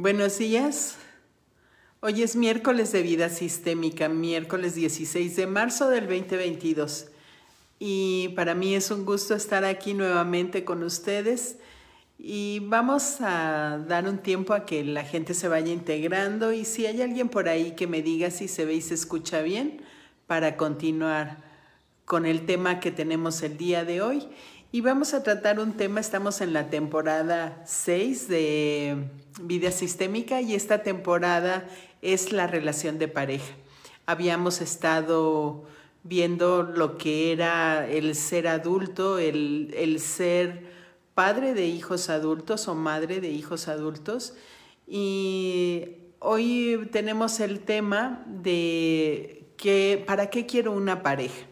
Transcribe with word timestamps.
Buenos 0.00 0.38
días. 0.38 0.94
Hoy 1.98 2.22
es 2.22 2.36
miércoles 2.36 2.92
de 2.92 3.02
vida 3.02 3.28
sistémica, 3.30 4.08
miércoles 4.08 4.76
16 4.76 5.34
de 5.34 5.48
marzo 5.48 5.88
del 5.88 6.06
2022. 6.06 7.08
Y 7.80 8.28
para 8.36 8.54
mí 8.54 8.76
es 8.76 8.92
un 8.92 9.04
gusto 9.04 9.34
estar 9.34 9.64
aquí 9.64 9.94
nuevamente 9.94 10.64
con 10.64 10.84
ustedes. 10.84 11.56
Y 12.16 12.60
vamos 12.60 13.20
a 13.20 13.84
dar 13.88 14.08
un 14.08 14.18
tiempo 14.18 14.54
a 14.54 14.66
que 14.66 14.84
la 14.84 15.02
gente 15.02 15.34
se 15.34 15.48
vaya 15.48 15.72
integrando 15.72 16.52
y 16.52 16.64
si 16.64 16.86
hay 16.86 17.02
alguien 17.02 17.28
por 17.28 17.48
ahí 17.48 17.72
que 17.72 17.88
me 17.88 18.00
diga 18.00 18.30
si 18.30 18.46
se 18.46 18.64
ve 18.64 18.74
y 18.74 18.80
se 18.82 18.94
escucha 18.94 19.42
bien 19.42 19.82
para 20.28 20.56
continuar 20.56 21.38
con 22.04 22.24
el 22.24 22.46
tema 22.46 22.78
que 22.78 22.92
tenemos 22.92 23.42
el 23.42 23.58
día 23.58 23.84
de 23.84 24.00
hoy. 24.00 24.28
Y 24.70 24.82
vamos 24.82 25.14
a 25.14 25.22
tratar 25.22 25.60
un 25.60 25.78
tema, 25.78 25.98
estamos 25.98 26.42
en 26.42 26.52
la 26.52 26.68
temporada 26.68 27.62
6 27.64 28.28
de 28.28 29.08
vida 29.40 29.70
sistémica 29.70 30.42
y 30.42 30.54
esta 30.54 30.82
temporada 30.82 31.66
es 32.02 32.32
la 32.32 32.46
relación 32.46 32.98
de 32.98 33.08
pareja. 33.08 33.54
Habíamos 34.04 34.60
estado 34.60 35.64
viendo 36.02 36.64
lo 36.64 36.98
que 36.98 37.32
era 37.32 37.88
el 37.88 38.14
ser 38.14 38.46
adulto, 38.46 39.18
el, 39.18 39.72
el 39.74 40.00
ser 40.00 40.66
padre 41.14 41.54
de 41.54 41.66
hijos 41.66 42.10
adultos 42.10 42.68
o 42.68 42.74
madre 42.74 43.22
de 43.22 43.30
hijos 43.30 43.68
adultos 43.68 44.34
y 44.86 45.96
hoy 46.18 46.90
tenemos 46.92 47.40
el 47.40 47.60
tema 47.60 48.22
de 48.26 49.46
que, 49.56 50.04
¿para 50.06 50.28
qué 50.28 50.44
quiero 50.44 50.72
una 50.72 51.02
pareja? 51.02 51.46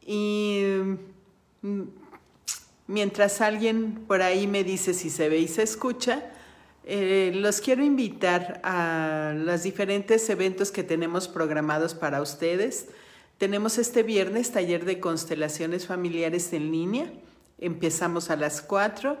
Y 0.00 0.62
mientras 2.86 3.40
alguien 3.40 4.04
por 4.06 4.22
ahí 4.22 4.46
me 4.46 4.64
dice 4.64 4.94
si 4.94 5.10
se 5.10 5.28
ve 5.28 5.38
y 5.38 5.48
se 5.48 5.62
escucha, 5.62 6.22
eh, 6.84 7.32
los 7.34 7.60
quiero 7.60 7.82
invitar 7.82 8.60
a 8.62 9.32
los 9.34 9.62
diferentes 9.62 10.28
eventos 10.28 10.70
que 10.70 10.82
tenemos 10.82 11.28
programados 11.28 11.94
para 11.94 12.20
ustedes. 12.20 12.88
Tenemos 13.38 13.78
este 13.78 14.02
viernes 14.02 14.52
taller 14.52 14.84
de 14.84 15.00
constelaciones 15.00 15.86
familiares 15.86 16.52
en 16.52 16.70
línea. 16.70 17.10
Empezamos 17.58 18.30
a 18.30 18.36
las 18.36 18.60
4 18.60 19.16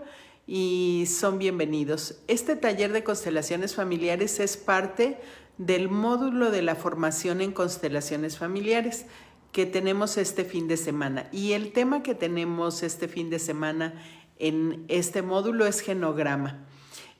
y 0.46 1.06
son 1.08 1.38
bienvenidos. 1.38 2.16
Este 2.28 2.54
taller 2.54 2.92
de 2.92 3.02
constelaciones 3.02 3.74
familiares 3.74 4.40
es 4.40 4.58
parte 4.58 5.18
del 5.56 5.88
módulo 5.88 6.50
de 6.50 6.62
la 6.62 6.74
formación 6.74 7.40
en 7.40 7.52
constelaciones 7.52 8.36
familiares 8.36 9.06
que 9.54 9.66
tenemos 9.66 10.18
este 10.18 10.44
fin 10.44 10.66
de 10.66 10.76
semana. 10.76 11.28
Y 11.30 11.52
el 11.52 11.70
tema 11.70 12.02
que 12.02 12.16
tenemos 12.16 12.82
este 12.82 13.06
fin 13.06 13.30
de 13.30 13.38
semana 13.38 13.94
en 14.40 14.84
este 14.88 15.22
módulo 15.22 15.64
es 15.64 15.80
genograma. 15.80 16.66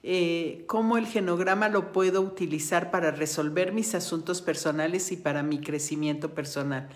Eh, 0.02 0.64
cómo 0.66 0.98
el 0.98 1.06
genograma 1.06 1.68
lo 1.68 1.92
puedo 1.92 2.22
utilizar 2.22 2.90
para 2.90 3.12
resolver 3.12 3.72
mis 3.72 3.94
asuntos 3.94 4.42
personales 4.42 5.12
y 5.12 5.16
para 5.16 5.44
mi 5.44 5.60
crecimiento 5.60 6.34
personal. 6.34 6.88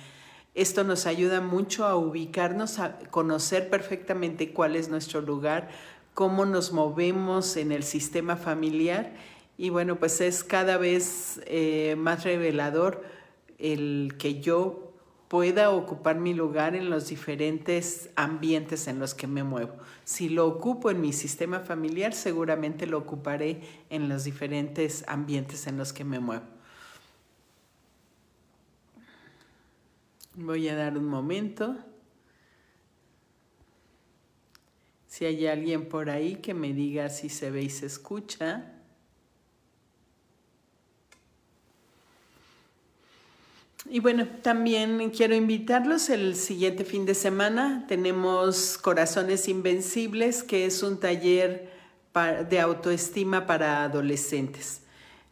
Esto 0.56 0.82
nos 0.82 1.06
ayuda 1.06 1.40
mucho 1.40 1.86
a 1.86 1.94
ubicarnos, 1.94 2.80
a 2.80 2.98
conocer 2.98 3.70
perfectamente 3.70 4.52
cuál 4.52 4.74
es 4.74 4.88
nuestro 4.88 5.20
lugar, 5.20 5.68
cómo 6.14 6.46
nos 6.46 6.72
movemos 6.72 7.56
en 7.56 7.70
el 7.70 7.84
sistema 7.84 8.36
familiar 8.36 9.14
y 9.56 9.70
bueno, 9.70 10.00
pues 10.00 10.20
es 10.20 10.42
cada 10.42 10.78
vez 10.78 11.40
eh, 11.46 11.94
más 11.96 12.24
revelador 12.24 13.04
el 13.58 14.16
que 14.18 14.40
yo 14.40 14.87
pueda 15.28 15.70
ocupar 15.70 16.18
mi 16.18 16.32
lugar 16.32 16.74
en 16.74 16.88
los 16.88 17.08
diferentes 17.08 18.10
ambientes 18.16 18.88
en 18.88 18.98
los 18.98 19.14
que 19.14 19.26
me 19.26 19.44
muevo. 19.44 19.76
Si 20.04 20.30
lo 20.30 20.46
ocupo 20.46 20.90
en 20.90 21.02
mi 21.02 21.12
sistema 21.12 21.60
familiar, 21.60 22.14
seguramente 22.14 22.86
lo 22.86 22.98
ocuparé 22.98 23.60
en 23.90 24.08
los 24.08 24.24
diferentes 24.24 25.04
ambientes 25.06 25.66
en 25.66 25.76
los 25.76 25.92
que 25.92 26.04
me 26.04 26.18
muevo. 26.18 26.44
Voy 30.34 30.68
a 30.68 30.76
dar 30.76 30.96
un 30.96 31.04
momento. 31.04 31.76
Si 35.08 35.24
hay 35.24 35.46
alguien 35.46 35.88
por 35.88 36.10
ahí 36.10 36.36
que 36.36 36.54
me 36.54 36.72
diga 36.72 37.08
si 37.10 37.28
se 37.28 37.50
ve 37.50 37.62
y 37.62 37.70
se 37.70 37.86
escucha. 37.86 38.77
Y 43.90 44.00
bueno, 44.00 44.26
también 44.42 45.10
quiero 45.10 45.34
invitarlos 45.34 46.10
el 46.10 46.36
siguiente 46.36 46.84
fin 46.84 47.06
de 47.06 47.14
semana. 47.14 47.86
Tenemos 47.88 48.76
Corazones 48.76 49.48
Invencibles, 49.48 50.42
que 50.42 50.66
es 50.66 50.82
un 50.82 51.00
taller 51.00 51.70
de 52.50 52.60
autoestima 52.60 53.46
para 53.46 53.84
adolescentes. 53.84 54.82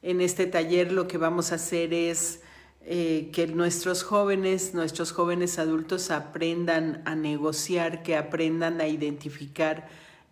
En 0.01 0.23
este 0.23 0.47
taller 0.47 0.91
lo 0.91 1.07
que 1.07 1.19
vamos 1.19 1.53
a 1.53 1.57
hacer 1.57 1.93
es 1.93 2.41
eh, 2.81 3.31
que 3.35 3.47
nuestros 3.47 4.03
jóvenes, 4.03 4.73
nuestros 4.73 5.13
jóvenes 5.13 5.59
adultos 5.59 6.11
aprendan 6.11 7.03
a 7.05 7.15
negociar, 7.15 8.03
que 8.03 8.17
aprendan 8.17 8.81
a 8.81 8.89
identificar 8.89 9.87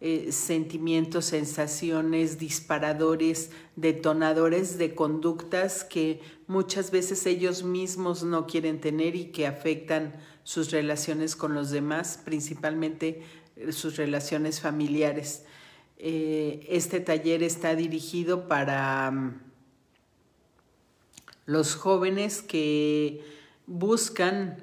eh, 0.07 0.33
sentimientos, 0.33 1.25
sensaciones, 1.25 2.39
disparadores, 2.39 3.53
detonadores 3.75 4.77
de 4.77 4.95
conductas 4.95 5.83
que 5.83 6.21
muchas 6.47 6.91
veces 6.91 7.25
ellos 7.25 7.63
mismos 7.63 8.23
no 8.23 8.47
quieren 8.47 8.83
tener 8.83 9.17
y 9.17 9.33
que 9.33 9.47
afectan 9.47 10.15
sus 10.43 10.71
relaciones 10.73 11.37
con 11.37 11.55
los 11.55 11.71
demás, 11.71 12.21
principalmente 12.23 13.23
eh, 13.57 13.73
sus 13.73 13.97
relaciones 13.97 14.61
familiares. 14.61 15.47
Eh, 15.97 16.67
este 16.69 17.01
taller 17.01 17.43
está 17.43 17.75
dirigido 17.75 18.47
para 18.47 19.11
mm, 19.11 19.41
los 21.47 21.77
jóvenes 21.77 22.43
que 22.43 23.25
buscan 23.67 24.63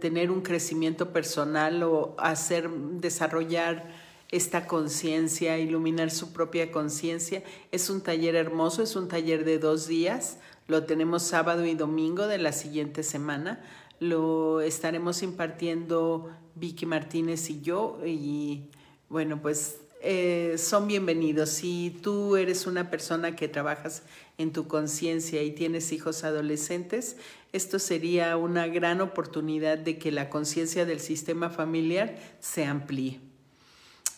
tener 0.00 0.30
un 0.30 0.42
crecimiento 0.42 1.12
personal 1.12 1.82
o 1.82 2.14
hacer 2.16 2.70
desarrollar 2.70 4.07
esta 4.30 4.66
conciencia, 4.66 5.58
iluminar 5.58 6.10
su 6.10 6.32
propia 6.32 6.70
conciencia. 6.70 7.42
Es 7.72 7.88
un 7.88 8.02
taller 8.02 8.34
hermoso, 8.34 8.82
es 8.82 8.94
un 8.96 9.08
taller 9.08 9.44
de 9.44 9.58
dos 9.58 9.86
días. 9.86 10.38
Lo 10.66 10.84
tenemos 10.84 11.22
sábado 11.22 11.64
y 11.64 11.74
domingo 11.74 12.26
de 12.26 12.38
la 12.38 12.52
siguiente 12.52 13.02
semana. 13.02 13.64
Lo 14.00 14.60
estaremos 14.60 15.22
impartiendo 15.22 16.30
Vicky 16.54 16.84
Martínez 16.84 17.48
y 17.48 17.62
yo. 17.62 18.00
Y 18.04 18.64
bueno, 19.08 19.40
pues 19.40 19.80
eh, 20.02 20.56
son 20.58 20.86
bienvenidos. 20.86 21.48
Si 21.48 21.98
tú 22.02 22.36
eres 22.36 22.66
una 22.66 22.90
persona 22.90 23.34
que 23.34 23.48
trabajas 23.48 24.02
en 24.36 24.52
tu 24.52 24.68
conciencia 24.68 25.42
y 25.42 25.52
tienes 25.52 25.90
hijos 25.90 26.22
adolescentes, 26.22 27.16
esto 27.52 27.78
sería 27.78 28.36
una 28.36 28.66
gran 28.66 29.00
oportunidad 29.00 29.78
de 29.78 29.98
que 29.98 30.12
la 30.12 30.28
conciencia 30.28 30.84
del 30.84 31.00
sistema 31.00 31.48
familiar 31.48 32.18
se 32.40 32.66
amplíe. 32.66 33.27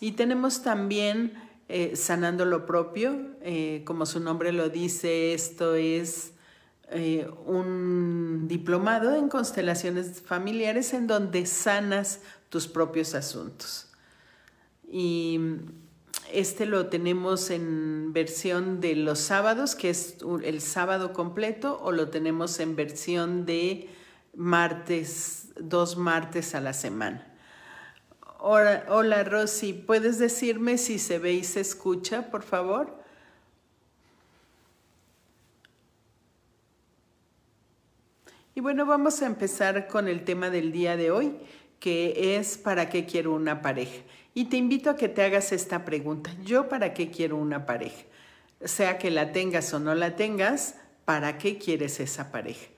Y 0.00 0.12
tenemos 0.12 0.62
también 0.62 1.34
eh, 1.69 1.94
sanando 1.94 2.47
lo 2.47 2.66
propio, 2.66 3.16
eh, 3.43 3.83
como 3.84 4.06
su 4.06 4.19
nombre 4.19 4.50
lo 4.50 4.71
dice, 4.71 5.34
esto 5.34 5.75
es 5.75 6.33
eh, 6.91 7.31
un 7.47 8.49
diplomado 8.49 9.15
en 9.15 9.28
constelaciones 9.28 10.21
familiares 10.22 10.94
en 10.94 11.06
donde 11.06 11.47
sanas 11.47 12.21
tus 12.49 12.66
propios 12.66 13.15
asuntos. 13.15 13.88
Y 14.91 15.38
este 16.32 16.67
lo 16.67 16.87
tenemos 16.88 17.50
en 17.50 18.12
versión 18.12 18.81
de 18.81 18.97
los 18.97 19.21
sábados, 19.21 19.77
que 19.77 19.91
es 19.91 20.17
el 20.43 20.61
sábado 20.61 21.12
completo, 21.12 21.78
o 21.82 21.93
lo 21.93 22.09
tenemos 22.09 22.59
en 22.59 22.75
versión 22.75 23.47
de 23.47 23.88
martes, 24.34 25.50
dos 25.61 25.97
martes 25.97 26.56
a 26.56 26.61
la 26.61 26.72
semana. 26.72 27.30
Hola, 28.43 28.87
hola 28.89 29.23
Rosy, 29.23 29.75
¿puedes 29.75 30.19
decirme 30.19 30.78
si 30.78 30.99
se 30.99 31.19
ve 31.19 31.34
y 31.34 31.45
se 31.45 31.61
escucha, 31.61 32.31
por 32.31 32.43
favor? 32.43 32.97
Y 38.55 38.62
bueno, 38.62 38.87
vamos 38.87 39.20
a 39.20 39.26
empezar 39.26 39.88
con 39.88 40.09
el 40.09 40.25
tema 40.25 40.49
del 40.49 40.73
día 40.73 40.97
de 40.97 41.11
hoy, 41.11 41.37
que 41.81 42.38
es 42.38 42.56
¿para 42.56 42.88
qué 42.88 43.05
quiero 43.05 43.35
una 43.35 43.61
pareja? 43.61 44.03
Y 44.32 44.47
te 44.47 44.56
invito 44.56 44.88
a 44.88 44.97
que 44.97 45.11
te 45.11 45.23
hagas 45.23 45.53
esta 45.53 45.85
pregunta. 45.85 46.31
¿Yo 46.43 46.67
para 46.67 46.94
qué 46.94 47.11
quiero 47.11 47.37
una 47.37 47.67
pareja? 47.67 48.05
Sea 48.64 48.97
que 48.97 49.11
la 49.11 49.32
tengas 49.32 49.75
o 49.75 49.81
no 49.81 49.94
la 49.94 50.17
tengas, 50.17 50.76
¿para 51.05 51.37
qué 51.37 51.59
quieres 51.59 52.00
esa 52.00 52.32
pareja? 52.32 52.69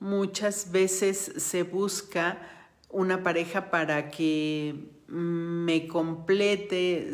Muchas 0.00 0.72
veces 0.72 1.32
se 1.36 1.62
busca 1.62 2.55
una 2.88 3.22
pareja 3.22 3.70
para 3.70 4.10
que 4.10 4.74
me 5.08 5.86
complete, 5.86 7.12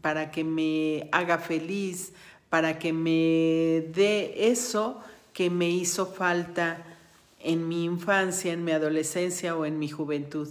para 0.00 0.30
que 0.30 0.44
me 0.44 1.08
haga 1.12 1.38
feliz, 1.38 2.12
para 2.48 2.78
que 2.78 2.92
me 2.92 3.86
dé 3.94 4.50
eso 4.50 5.00
que 5.32 5.50
me 5.50 5.70
hizo 5.70 6.06
falta 6.06 6.84
en 7.38 7.68
mi 7.68 7.84
infancia, 7.84 8.52
en 8.52 8.64
mi 8.64 8.72
adolescencia 8.72 9.56
o 9.56 9.64
en 9.64 9.78
mi 9.78 9.88
juventud. 9.88 10.48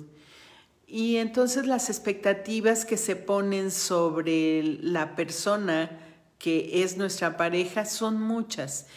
Y 0.87 1.17
entonces 1.17 1.67
las 1.67 1.89
expectativas 1.89 2.85
que 2.85 2.97
se 2.97 3.15
ponen 3.15 3.69
sobre 3.69 4.63
la 4.81 5.15
persona 5.15 5.99
que 6.39 6.83
es 6.83 6.97
nuestra 6.97 7.37
pareja 7.37 7.85
son 7.85 8.19
muchas 8.19 8.87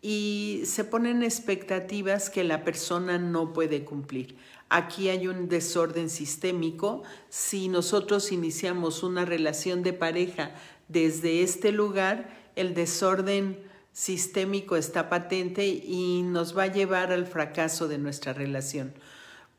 y 0.00 0.62
se 0.64 0.84
ponen 0.84 1.22
expectativas 1.22 2.30
que 2.30 2.42
la 2.42 2.64
persona 2.64 3.18
no 3.18 3.52
puede 3.52 3.84
cumplir. 3.84 4.36
Aquí 4.74 5.10
hay 5.10 5.28
un 5.28 5.50
desorden 5.50 6.08
sistémico. 6.08 7.02
Si 7.28 7.68
nosotros 7.68 8.32
iniciamos 8.32 9.02
una 9.02 9.26
relación 9.26 9.82
de 9.82 9.92
pareja 9.92 10.54
desde 10.88 11.42
este 11.42 11.72
lugar, 11.72 12.30
el 12.56 12.72
desorden 12.72 13.58
sistémico 13.92 14.76
está 14.76 15.10
patente 15.10 15.66
y 15.66 16.22
nos 16.22 16.56
va 16.56 16.62
a 16.62 16.72
llevar 16.72 17.12
al 17.12 17.26
fracaso 17.26 17.86
de 17.86 17.98
nuestra 17.98 18.32
relación. 18.32 18.94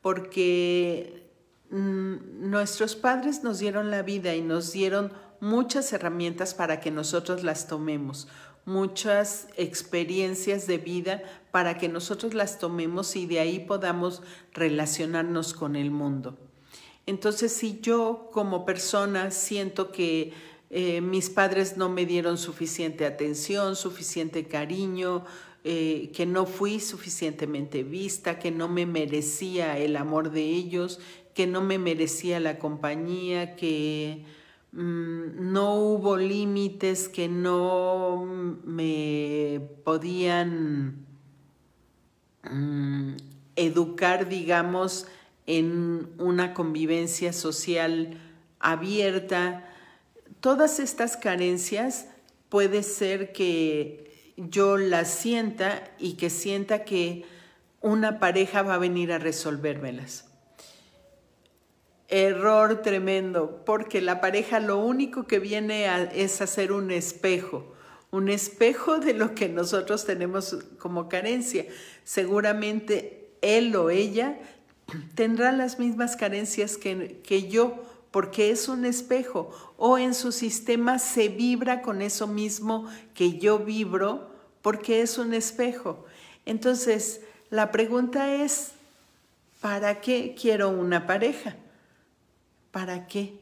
Porque 0.01 1.29
mm, 1.69 2.49
nuestros 2.49 2.95
padres 2.95 3.43
nos 3.43 3.59
dieron 3.59 3.91
la 3.91 4.01
vida 4.01 4.33
y 4.33 4.41
nos 4.41 4.71
dieron 4.71 5.13
muchas 5.39 5.93
herramientas 5.93 6.55
para 6.55 6.79
que 6.79 6.89
nosotros 6.89 7.43
las 7.43 7.67
tomemos, 7.67 8.27
muchas 8.65 9.47
experiencias 9.57 10.67
de 10.67 10.77
vida 10.77 11.23
para 11.51 11.77
que 11.77 11.89
nosotros 11.89 12.33
las 12.33 12.59
tomemos 12.59 13.15
y 13.15 13.25
de 13.25 13.39
ahí 13.39 13.59
podamos 13.59 14.21
relacionarnos 14.53 15.53
con 15.53 15.75
el 15.75 15.91
mundo. 15.91 16.37
Entonces, 17.05 17.51
si 17.51 17.79
yo 17.81 18.29
como 18.31 18.65
persona 18.65 19.31
siento 19.31 19.91
que 19.91 20.33
eh, 20.69 21.01
mis 21.01 21.29
padres 21.29 21.77
no 21.77 21.89
me 21.89 22.05
dieron 22.05 22.37
suficiente 22.37 23.05
atención, 23.05 23.75
suficiente 23.75 24.45
cariño, 24.45 25.25
eh, 25.65 26.11
que 26.13 26.25
no 26.25 26.45
fui 26.45 26.79
suficientemente 26.79 27.83
vista, 27.83 28.39
que 28.39 28.51
no 28.51 28.67
me 28.67 28.85
merecía 28.85 29.77
el 29.77 29.95
amor 29.95 30.31
de 30.31 30.43
ellos, 30.43 30.99
que 31.33 31.47
no 31.47 31.61
me 31.61 31.77
merecía 31.77 32.39
la 32.39 32.57
compañía, 32.59 33.55
que 33.55 34.25
no 34.73 35.75
hubo 35.75 36.17
límites, 36.17 37.07
que 37.07 37.27
no 37.27 38.25
me 38.65 39.61
podían 39.83 41.05
mm, 42.43 43.13
educar, 43.55 44.27
digamos, 44.29 45.05
en 45.45 46.09
una 46.17 46.53
convivencia 46.53 47.33
social 47.33 48.19
abierta, 48.59 49.69
todas 50.39 50.79
estas 50.79 51.17
carencias 51.17 52.07
puede 52.49 52.81
ser 52.81 53.31
que 53.31 54.33
yo 54.37 54.77
las 54.77 55.09
sienta 55.09 55.83
y 55.99 56.13
que 56.13 56.29
sienta 56.29 56.83
que 56.83 57.25
una 57.81 58.19
pareja 58.19 58.63
va 58.63 58.75
a 58.75 58.79
venir 58.79 59.11
a 59.11 59.19
resolvérmelas. 59.19 60.32
Error 62.09 62.81
tremendo, 62.81 63.63
porque 63.65 64.01
la 64.01 64.21
pareja 64.21 64.59
lo 64.59 64.79
único 64.79 65.25
que 65.25 65.39
viene 65.39 65.87
es 66.13 66.41
hacer 66.41 66.71
un 66.71 66.91
espejo, 66.91 67.73
un 68.11 68.29
espejo 68.29 68.99
de 68.99 69.13
lo 69.13 69.33
que 69.33 69.49
nosotros 69.49 70.05
tenemos 70.05 70.57
como 70.77 71.09
carencia. 71.09 71.65
Seguramente 72.03 73.31
él 73.41 73.75
o 73.75 73.89
ella 73.89 74.37
tendrá 75.15 75.51
las 75.51 75.79
mismas 75.79 76.15
carencias 76.15 76.77
que, 76.77 77.21
que 77.23 77.47
yo, 77.47 77.83
porque 78.11 78.51
es 78.51 78.67
un 78.67 78.85
espejo 78.85 79.49
o 79.77 79.97
en 79.97 80.13
su 80.13 80.31
sistema 80.31 80.99
se 80.99 81.29
vibra 81.29 81.81
con 81.81 82.01
eso 82.01 82.27
mismo 82.27 82.87
que 83.15 83.39
yo 83.39 83.59
vibro 83.59 84.29
porque 84.61 85.01
es 85.01 85.17
un 85.17 85.33
espejo. 85.33 86.05
Entonces, 86.45 87.21
la 87.49 87.71
pregunta 87.71 88.35
es, 88.35 88.73
¿para 89.61 89.99
qué 89.99 90.35
quiero 90.39 90.69
una 90.69 91.07
pareja? 91.07 91.55
¿Para 92.73 93.05
qué? 93.05 93.39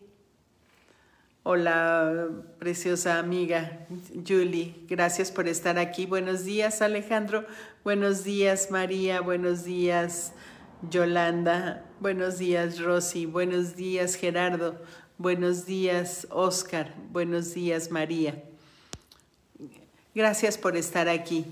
Hola, 1.44 2.28
preciosa 2.60 3.18
amiga 3.18 3.88
Julie, 4.28 4.75
gracias 4.89 5.31
por 5.31 5.48
estar 5.48 5.80
aquí. 5.80 6.06
Buenos 6.06 6.44
días, 6.44 6.81
Alejandro. 6.81 7.45
Buenos 7.86 8.25
días, 8.25 8.72
María. 8.72 9.22
Buenos 9.22 9.63
días, 9.63 10.33
Yolanda. 10.89 11.86
Buenos 12.01 12.39
días, 12.39 12.80
Rosy. 12.80 13.25
Buenos 13.25 13.78
días, 13.78 14.16
Gerardo. 14.16 14.81
Buenos 15.18 15.66
días, 15.66 16.27
Oscar. 16.30 16.94
Buenos 17.10 17.54
días, 17.54 17.89
María. 17.89 18.44
Gracias 20.13 20.57
por 20.57 20.75
estar 20.75 21.07
aquí. 21.07 21.45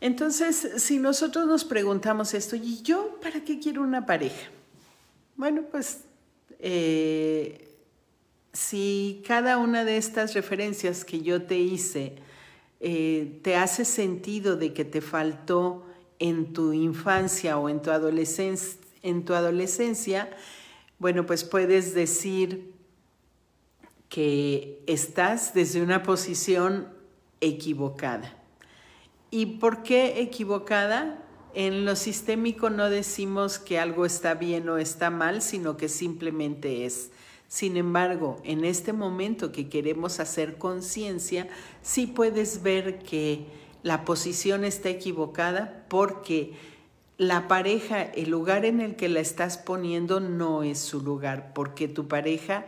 Entonces, 0.00 0.74
si 0.76 1.00
nosotros 1.00 1.48
nos 1.48 1.64
preguntamos 1.64 2.32
esto, 2.32 2.54
¿y 2.54 2.80
yo 2.82 3.18
para 3.20 3.42
qué 3.42 3.58
quiero 3.58 3.82
una 3.82 4.06
pareja? 4.06 4.50
Bueno, 5.36 5.62
pues 5.68 6.04
eh, 6.58 7.68
si 8.52 9.22
cada 9.26 9.58
una 9.58 9.84
de 9.84 9.96
estas 9.96 10.34
referencias 10.34 11.04
que 11.04 11.20
yo 11.20 11.42
te 11.42 11.58
hice 11.58 12.16
eh, 12.80 13.40
te 13.42 13.56
hace 13.56 13.84
sentido 13.84 14.56
de 14.56 14.72
que 14.72 14.84
te 14.84 15.00
faltó 15.00 15.86
en 16.18 16.52
tu 16.52 16.72
infancia 16.72 17.58
o 17.58 17.68
en 17.68 17.82
tu 17.82 17.90
en 17.90 19.24
tu 19.24 19.34
adolescencia 19.34 20.30
bueno, 20.98 21.26
pues 21.26 21.44
puedes 21.44 21.94
decir 21.94 22.72
que 24.08 24.82
estás 24.86 25.52
desde 25.52 25.82
una 25.82 26.02
posición 26.02 26.88
equivocada. 27.40 28.32
¿Y 29.30 29.46
por 29.58 29.82
qué 29.82 30.20
equivocada? 30.20 31.23
En 31.54 31.84
lo 31.84 31.94
sistémico 31.94 32.68
no 32.68 32.90
decimos 32.90 33.60
que 33.60 33.78
algo 33.78 34.04
está 34.04 34.34
bien 34.34 34.68
o 34.68 34.78
está 34.78 35.10
mal, 35.10 35.40
sino 35.40 35.76
que 35.76 35.88
simplemente 35.88 36.84
es. 36.84 37.12
Sin 37.46 37.76
embargo, 37.76 38.40
en 38.42 38.64
este 38.64 38.92
momento 38.92 39.52
que 39.52 39.68
queremos 39.68 40.18
hacer 40.18 40.58
conciencia, 40.58 41.46
sí 41.80 42.08
puedes 42.08 42.64
ver 42.64 42.98
que 42.98 43.46
la 43.84 44.04
posición 44.04 44.64
está 44.64 44.88
equivocada 44.88 45.86
porque 45.88 46.54
la 47.18 47.46
pareja, 47.46 48.02
el 48.02 48.30
lugar 48.30 48.64
en 48.64 48.80
el 48.80 48.96
que 48.96 49.08
la 49.08 49.20
estás 49.20 49.56
poniendo 49.56 50.18
no 50.18 50.64
es 50.64 50.80
su 50.80 51.00
lugar, 51.00 51.52
porque 51.54 51.86
tu 51.86 52.08
pareja 52.08 52.66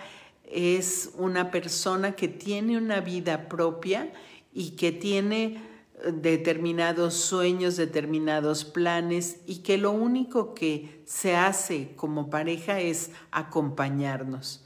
es 0.48 1.10
una 1.18 1.50
persona 1.50 2.12
que 2.12 2.28
tiene 2.28 2.78
una 2.78 3.00
vida 3.00 3.48
propia 3.48 4.12
y 4.54 4.76
que 4.76 4.92
tiene 4.92 5.60
determinados 6.04 7.14
sueños, 7.14 7.76
determinados 7.76 8.64
planes 8.64 9.38
y 9.46 9.58
que 9.58 9.78
lo 9.78 9.92
único 9.92 10.54
que 10.54 11.02
se 11.06 11.36
hace 11.36 11.92
como 11.96 12.30
pareja 12.30 12.80
es 12.80 13.10
acompañarnos. 13.30 14.64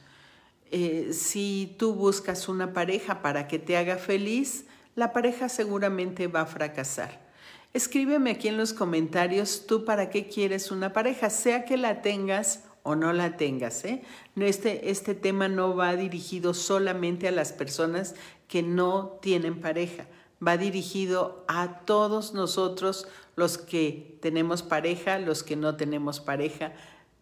Eh, 0.73 1.11
si 1.12 1.75
tú 1.79 1.94
buscas 1.94 2.49
una 2.49 2.73
pareja 2.73 3.23
para 3.23 3.49
que 3.49 3.59
te 3.59 3.76
haga 3.76 3.97
feliz, 3.97 4.66
la 4.95 5.12
pareja 5.12 5.49
seguramente 5.49 6.26
va 6.26 6.43
a 6.43 6.47
fracasar. 6.47 7.31
Escríbeme 7.73 8.33
aquí 8.33 8.49
en 8.49 8.57
los 8.57 8.73
comentarios 8.73 9.66
tú 9.66 9.85
para 9.85 10.11
qué 10.11 10.28
quieres 10.28 10.71
una 10.71 10.93
pareja, 10.93 11.31
sea 11.31 11.64
que 11.64 11.76
la 11.76 12.02
tengas 12.02 12.64
o 12.83 12.97
no 12.97 13.12
la 13.12 13.37
tengas. 13.37 13.85
¿eh? 13.85 14.02
Este, 14.37 14.90
este 14.90 15.14
tema 15.14 15.49
no 15.49 15.76
va 15.76 15.95
dirigido 15.95 16.54
solamente 16.54 17.28
a 17.28 17.33
las 17.33 17.52
personas 17.52 18.14
que 18.49 18.62
no 18.62 19.19
tienen 19.23 19.61
pareja, 19.61 20.07
va 20.47 20.56
dirigido 20.56 21.44
a 21.49 21.80
todos 21.85 22.32
nosotros 22.32 23.06
los 23.37 23.59
que 23.59 24.18
tenemos 24.20 24.62
pareja, 24.62 25.18
los 25.18 25.42
que 25.42 25.56
no 25.56 25.76
tenemos 25.76 26.20
pareja. 26.20 26.73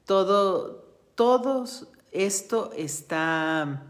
Todo, 0.04 0.84
esto 2.12 2.72
está 2.76 3.82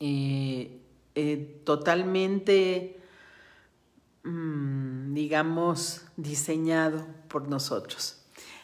eh, 0.00 0.80
eh, 1.14 1.60
totalmente, 1.64 3.00
mm, 4.24 5.14
digamos, 5.14 6.02
diseñado 6.16 7.06
por 7.28 7.48
nosotros. 7.48 8.16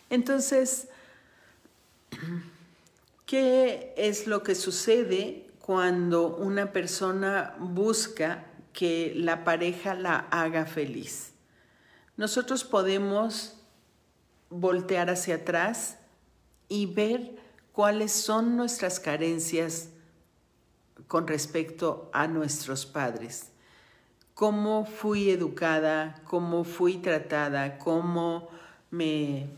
Entonces, 0.08 0.88
¿qué 3.26 3.94
es 3.96 4.26
lo 4.26 4.42
que 4.42 4.54
sucede 4.54 5.46
cuando 5.60 6.36
una 6.36 6.72
persona 6.72 7.54
busca 7.60 8.49
que 8.72 9.12
la 9.16 9.44
pareja 9.44 9.94
la 9.94 10.26
haga 10.30 10.66
feliz? 10.66 11.32
Nosotros 12.16 12.64
podemos 12.64 13.56
voltear 14.50 15.08
hacia 15.08 15.36
atrás 15.36 15.96
y 16.68 16.86
ver 16.86 17.36
cuáles 17.72 18.12
son 18.12 18.56
nuestras 18.56 19.00
carencias 19.00 19.88
con 21.08 21.26
respecto 21.26 22.10
a 22.12 22.26
nuestros 22.26 22.84
padres. 22.84 23.52
Cómo 24.34 24.84
fui 24.84 25.30
educada, 25.30 26.20
cómo 26.24 26.64
fui 26.64 26.98
tratada, 26.98 27.78
cómo 27.78 28.48
me 28.90 29.48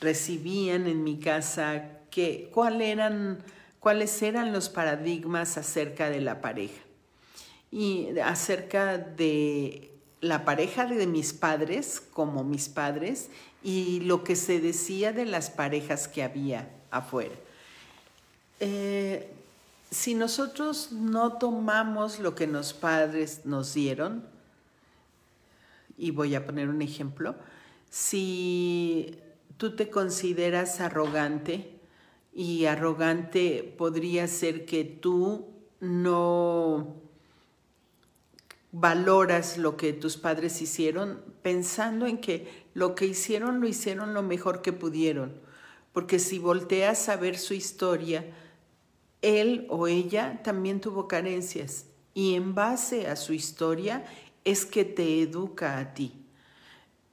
recibían 0.00 0.86
en 0.86 1.04
mi 1.04 1.18
casa, 1.18 2.00
qué, 2.10 2.52
eran, 2.80 3.42
cuáles 3.78 4.22
eran 4.22 4.52
los 4.52 4.68
paradigmas 4.68 5.56
acerca 5.56 6.10
de 6.10 6.20
la 6.20 6.40
pareja 6.40 6.89
y 7.70 8.18
acerca 8.18 8.98
de 8.98 9.92
la 10.20 10.44
pareja 10.44 10.86
de 10.86 11.06
mis 11.06 11.32
padres 11.32 12.00
como 12.12 12.44
mis 12.44 12.68
padres 12.68 13.30
y 13.62 14.00
lo 14.00 14.24
que 14.24 14.36
se 14.36 14.60
decía 14.60 15.12
de 15.12 15.24
las 15.24 15.50
parejas 15.50 16.08
que 16.08 16.22
había 16.22 16.70
afuera. 16.90 17.34
Eh, 18.58 19.30
si 19.90 20.14
nosotros 20.14 20.92
no 20.92 21.38
tomamos 21.38 22.18
lo 22.18 22.34
que 22.34 22.46
los 22.46 22.72
padres 22.72 23.42
nos 23.44 23.74
dieron, 23.74 24.24
y 25.96 26.12
voy 26.12 26.34
a 26.34 26.46
poner 26.46 26.68
un 26.68 26.82
ejemplo, 26.82 27.34
si 27.90 29.18
tú 29.56 29.74
te 29.76 29.90
consideras 29.90 30.80
arrogante, 30.80 31.80
y 32.32 32.66
arrogante 32.66 33.74
podría 33.76 34.28
ser 34.28 34.64
que 34.64 34.84
tú 34.84 35.48
no 35.80 36.94
valoras 38.72 39.58
lo 39.58 39.76
que 39.76 39.92
tus 39.92 40.16
padres 40.16 40.62
hicieron 40.62 41.22
pensando 41.42 42.06
en 42.06 42.18
que 42.18 42.66
lo 42.74 42.94
que 42.94 43.06
hicieron 43.06 43.60
lo 43.60 43.66
hicieron 43.66 44.14
lo 44.14 44.22
mejor 44.22 44.62
que 44.62 44.72
pudieron. 44.72 45.40
Porque 45.92 46.18
si 46.18 46.38
volteas 46.38 47.08
a 47.08 47.16
ver 47.16 47.36
su 47.36 47.54
historia, 47.54 48.24
él 49.22 49.66
o 49.68 49.86
ella 49.86 50.40
también 50.42 50.80
tuvo 50.80 51.08
carencias 51.08 51.86
y 52.14 52.34
en 52.34 52.54
base 52.54 53.08
a 53.08 53.16
su 53.16 53.32
historia 53.32 54.04
es 54.44 54.64
que 54.64 54.84
te 54.84 55.22
educa 55.22 55.78
a 55.78 55.94
ti. 55.94 56.12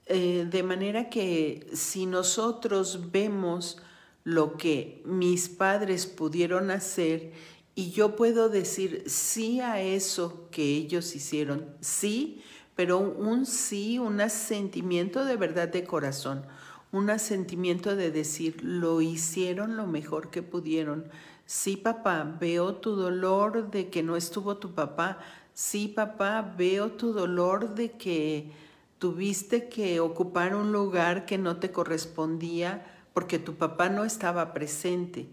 Eh, 0.05 0.47
de 0.49 0.63
manera 0.63 1.09
que 1.09 1.67
si 1.73 2.05
nosotros 2.05 3.11
vemos 3.11 3.81
lo 4.23 4.57
que 4.57 5.01
mis 5.05 5.49
padres 5.49 6.05
pudieron 6.05 6.71
hacer 6.71 7.33
y 7.77 7.91
yo 7.91 8.15
puedo 8.15 8.49
decir 8.49 9.03
sí 9.05 9.61
a 9.61 9.79
eso 9.79 10.47
que 10.49 10.63
ellos 10.63 11.15
hicieron, 11.15 11.67
sí, 11.79 12.41
pero 12.75 12.97
un 12.97 13.45
sí, 13.45 13.99
un 13.99 14.19
sentimiento 14.31 15.23
de 15.25 15.37
verdad 15.37 15.67
de 15.67 15.83
corazón, 15.83 16.43
un 16.91 17.07
sentimiento 17.19 17.95
de 17.95 18.09
decir 18.09 18.63
lo 18.63 18.99
hicieron 18.99 19.77
lo 19.77 19.85
mejor 19.85 20.31
que 20.31 20.41
pudieron. 20.41 21.05
Sí, 21.45 21.77
papá, 21.77 22.23
veo 22.39 22.77
tu 22.77 22.95
dolor 22.95 23.69
de 23.69 23.91
que 23.91 24.01
no 24.01 24.15
estuvo 24.15 24.57
tu 24.57 24.73
papá. 24.73 25.19
Sí, 25.53 25.87
papá, 25.87 26.55
veo 26.57 26.93
tu 26.93 27.13
dolor 27.13 27.75
de 27.75 27.91
que 27.91 28.49
tuviste 28.97 29.69
que 29.69 29.99
ocupar 29.99 30.55
un 30.55 30.71
lugar 30.71 31.27
que 31.27 31.37
no 31.37 31.57
te 31.57 31.71
correspondía 31.71 33.03
porque 33.13 33.37
tu 33.37 33.53
papá 33.53 33.89
no 33.89 34.03
estaba 34.03 34.51
presente. 34.51 35.27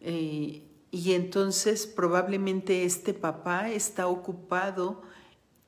Eh, 0.00 0.62
y 0.94 1.14
entonces 1.14 1.88
probablemente 1.88 2.84
este 2.84 3.14
papá 3.14 3.68
está 3.68 4.06
ocupado 4.06 5.02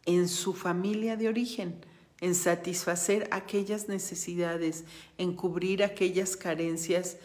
en 0.04 0.28
su 0.28 0.54
familia 0.54 1.16
de 1.16 1.26
origen, 1.26 1.80
en 2.20 2.36
satisfacer 2.36 3.28
aquellas 3.32 3.88
necesidades, 3.88 4.84
en 5.18 5.34
cubrir 5.34 5.82
aquellas 5.82 6.36
carencias 6.36 7.16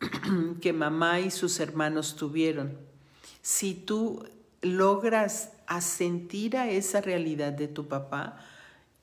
que 0.62 0.72
mamá 0.72 1.20
y 1.20 1.30
sus 1.30 1.60
hermanos 1.60 2.16
tuvieron. 2.16 2.78
Si 3.42 3.74
tú 3.74 4.24
logras 4.62 5.50
asentir 5.66 6.56
a 6.56 6.70
esa 6.70 7.02
realidad 7.02 7.52
de 7.52 7.68
tu 7.68 7.88
papá 7.88 8.38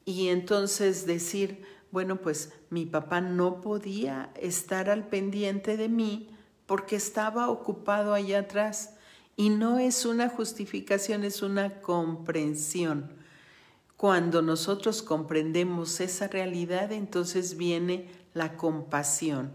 y 0.03 0.29
entonces 0.29 1.05
decir, 1.05 1.61
bueno, 1.91 2.15
pues 2.15 2.53
mi 2.71 2.87
papá 2.87 3.21
no 3.21 3.61
podía 3.61 4.31
estar 4.33 4.89
al 4.89 5.07
pendiente 5.09 5.77
de 5.77 5.89
mí, 5.89 6.31
porque 6.71 6.95
estaba 6.95 7.49
ocupado 7.49 8.13
allá 8.13 8.39
atrás. 8.39 8.91
Y 9.35 9.49
no 9.49 9.77
es 9.77 10.05
una 10.05 10.29
justificación, 10.29 11.25
es 11.25 11.41
una 11.41 11.81
comprensión. 11.81 13.11
Cuando 13.97 14.41
nosotros 14.41 15.01
comprendemos 15.01 15.99
esa 15.99 16.29
realidad, 16.29 16.93
entonces 16.93 17.57
viene 17.57 18.09
la 18.33 18.55
compasión. 18.55 19.51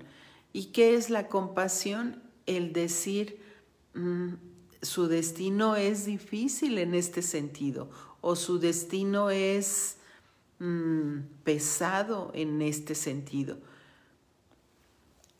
¿Y 0.52 0.66
qué 0.72 0.94
es 0.94 1.08
la 1.08 1.28
compasión? 1.28 2.22
El 2.44 2.74
decir, 2.74 3.40
mm, 3.94 4.34
su 4.82 5.08
destino 5.08 5.74
es 5.74 6.04
difícil 6.04 6.76
en 6.76 6.94
este 6.94 7.22
sentido, 7.22 7.88
o 8.20 8.36
su 8.36 8.58
destino 8.58 9.30
es 9.30 9.96
mm, 10.58 11.20
pesado 11.44 12.30
en 12.34 12.60
este 12.60 12.94
sentido. 12.94 13.56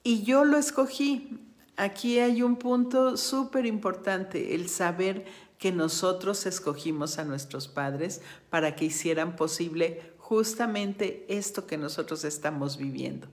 Y 0.03 0.23
yo 0.23 0.47
lo 0.47 0.57
escogí, 0.57 1.46
Aquí 1.77 2.19
hay 2.21 2.43
un 2.43 2.57
punto 2.57 3.17
súper 3.17 3.67
importante, 3.67 4.55
el 4.55 4.69
saber 4.69 5.27
que 5.59 5.73
nosotros 5.73 6.47
escogimos 6.47 7.19
a 7.19 7.25
nuestros 7.25 7.69
padres 7.69 8.23
para 8.51 8.77
que 8.77 8.87
hicieran 8.87 9.37
posible 9.37 10.13
justamente 10.19 11.25
esto 11.29 11.67
que 11.67 11.77
nosotros 11.79 12.25
estamos 12.25 12.79
viviendo. 12.79 13.29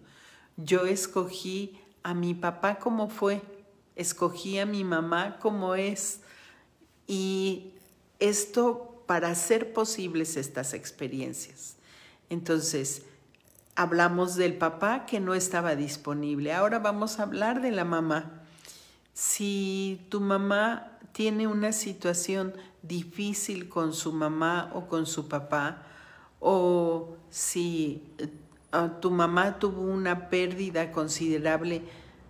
Yo 0.58 0.86
escogí 0.86 1.80
a 2.04 2.14
mi 2.14 2.34
papá 2.34 2.80
como 2.80 3.10
fue, 3.10 3.42
escogí 3.96 4.60
a 4.60 4.66
mi 4.66 4.84
mamá 4.84 5.40
como 5.40 5.76
es 5.76 6.20
y 7.08 7.74
esto 8.20 9.04
para 9.06 9.30
hacer 9.30 9.74
posibles 9.74 10.38
estas 10.38 10.74
experiencias. 10.74 11.76
Entonces, 12.30 13.04
Hablamos 13.76 14.36
del 14.36 14.56
papá 14.56 15.06
que 15.08 15.20
no 15.20 15.34
estaba 15.34 15.76
disponible. 15.76 16.54
Ahora 16.54 16.78
vamos 16.80 17.20
a 17.20 17.24
hablar 17.24 17.62
de 17.62 17.72
la 17.72 17.86
mamá. 17.86 18.44
Si 19.14 20.06
tu 20.10 20.20
mamá 20.22 20.92
tiene 21.12 21.48
una 21.48 21.72
situación 21.72 22.54
difícil 22.84 23.70
con 23.70 23.94
su 23.94 24.14
mamá 24.14 24.72
o 24.74 24.88
con 24.88 25.06
su 25.08 25.28
papá, 25.28 25.84
o 26.40 27.16
si 27.30 28.04
eh, 28.18 28.30
tu 29.02 29.10
mamá 29.10 29.58
tuvo 29.58 29.82
una 29.82 30.30
pérdida 30.30 30.92
considerable 30.92 31.82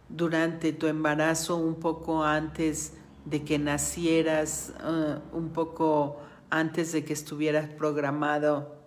durante 0.08 0.72
tu 0.72 0.88
embarazo, 0.88 1.58
un 1.58 1.76
poco 1.76 2.24
antes 2.24 2.94
de 3.26 3.44
que 3.44 3.60
nacieras, 3.60 4.74
eh, 4.82 5.18
un 5.32 5.50
poco 5.50 6.22
antes 6.50 6.92
de 6.92 7.04
que 7.04 7.14
estuvieras 7.14 7.68
programado 7.68 8.83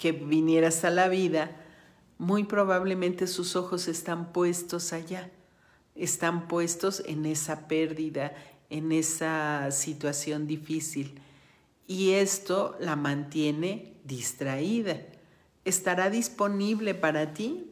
que 0.00 0.12
vinieras 0.12 0.82
a 0.84 0.90
la 0.90 1.08
vida, 1.08 1.50
muy 2.16 2.44
probablemente 2.44 3.26
sus 3.26 3.54
ojos 3.54 3.86
están 3.86 4.32
puestos 4.32 4.94
allá, 4.94 5.30
están 5.94 6.48
puestos 6.48 7.02
en 7.06 7.26
esa 7.26 7.68
pérdida, 7.68 8.32
en 8.70 8.92
esa 8.92 9.70
situación 9.70 10.46
difícil. 10.46 11.20
Y 11.86 12.12
esto 12.12 12.76
la 12.80 12.96
mantiene 12.96 13.92
distraída. 14.04 14.96
¿Estará 15.66 16.08
disponible 16.08 16.94
para 16.94 17.34
ti? 17.34 17.66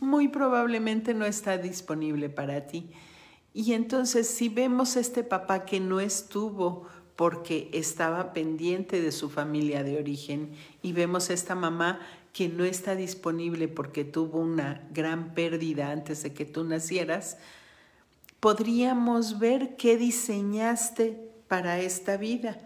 Muy 0.00 0.28
probablemente 0.28 1.14
no 1.14 1.24
está 1.24 1.56
disponible 1.56 2.28
para 2.28 2.66
ti. 2.66 2.90
Y 3.54 3.72
entonces 3.72 4.28
si 4.28 4.50
vemos 4.50 4.96
a 4.96 5.00
este 5.00 5.24
papá 5.24 5.64
que 5.64 5.80
no 5.80 6.00
estuvo 6.00 6.86
porque 7.16 7.68
estaba 7.72 8.32
pendiente 8.32 9.00
de 9.00 9.12
su 9.12 9.30
familia 9.30 9.84
de 9.84 9.98
origen 9.98 10.50
y 10.82 10.92
vemos 10.92 11.30
a 11.30 11.34
esta 11.34 11.54
mamá 11.54 12.00
que 12.32 12.48
no 12.48 12.64
está 12.64 12.96
disponible 12.96 13.68
porque 13.68 14.04
tuvo 14.04 14.40
una 14.40 14.86
gran 14.92 15.34
pérdida 15.34 15.92
antes 15.92 16.24
de 16.24 16.32
que 16.32 16.44
tú 16.44 16.64
nacieras, 16.64 17.38
podríamos 18.40 19.38
ver 19.38 19.76
qué 19.76 19.96
diseñaste 19.96 21.30
para 21.46 21.78
esta 21.78 22.16
vida. 22.16 22.58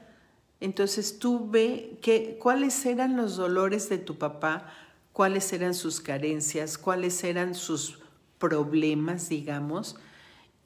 Entonces 0.61 1.19
tú 1.19 1.50
ve 1.50 2.00
cuáles 2.40 2.85
eran 2.87 3.17
los 3.17 3.37
dolores 3.37 3.90
de 3.90 3.99
tu 3.99 4.17
papá, 4.17 4.73
cuáles 5.12 5.52
eran 5.52 5.75
sus 5.75 6.00
carencias, 6.00 6.78
cuáles 6.78 7.23
eran 7.23 7.55
sus 7.55 7.99
problemas, 8.38 9.28
digamos, 9.28 9.97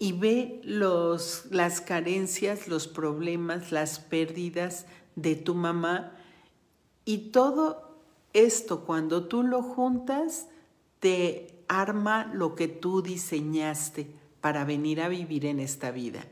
y 0.02 0.10
ve 0.10 0.60
los, 0.64 1.44
las 1.52 1.80
carencias, 1.80 2.66
los 2.66 2.88
problemas, 2.88 3.70
las 3.70 4.00
pérdidas 4.00 4.84
de 5.14 5.36
tu 5.36 5.54
mamá 5.54 6.10
y 7.04 7.30
todo 7.30 8.00
esto 8.32 8.80
cuando 8.80 9.28
tú 9.28 9.44
lo 9.44 9.62
juntas 9.62 10.48
te 10.98 11.54
arma 11.68 12.28
lo 12.34 12.56
que 12.56 12.66
tú 12.66 13.00
diseñaste 13.00 14.08
para 14.40 14.64
venir 14.64 15.00
a 15.00 15.08
vivir 15.08 15.46
en 15.46 15.60
esta 15.60 15.92
vida. 15.92 16.26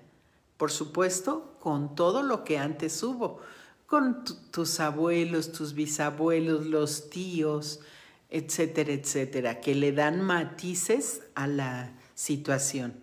Por 0.57 0.73
supuesto, 0.73 1.55
con 1.61 1.95
todo 1.95 2.25
lo 2.25 2.43
que 2.43 2.59
antes 2.59 3.00
hubo, 3.05 3.39
con 3.87 4.25
tus 4.50 4.81
abuelos, 4.81 5.53
tus 5.53 5.75
bisabuelos, 5.75 6.67
los 6.67 7.09
tíos, 7.09 7.79
etcétera, 8.31 8.95
etcétera, 8.95 9.61
que 9.61 9.77
le 9.77 9.93
dan 9.93 10.23
matices 10.23 11.23
a 11.37 11.47
la 11.47 11.93
situación. 12.17 13.00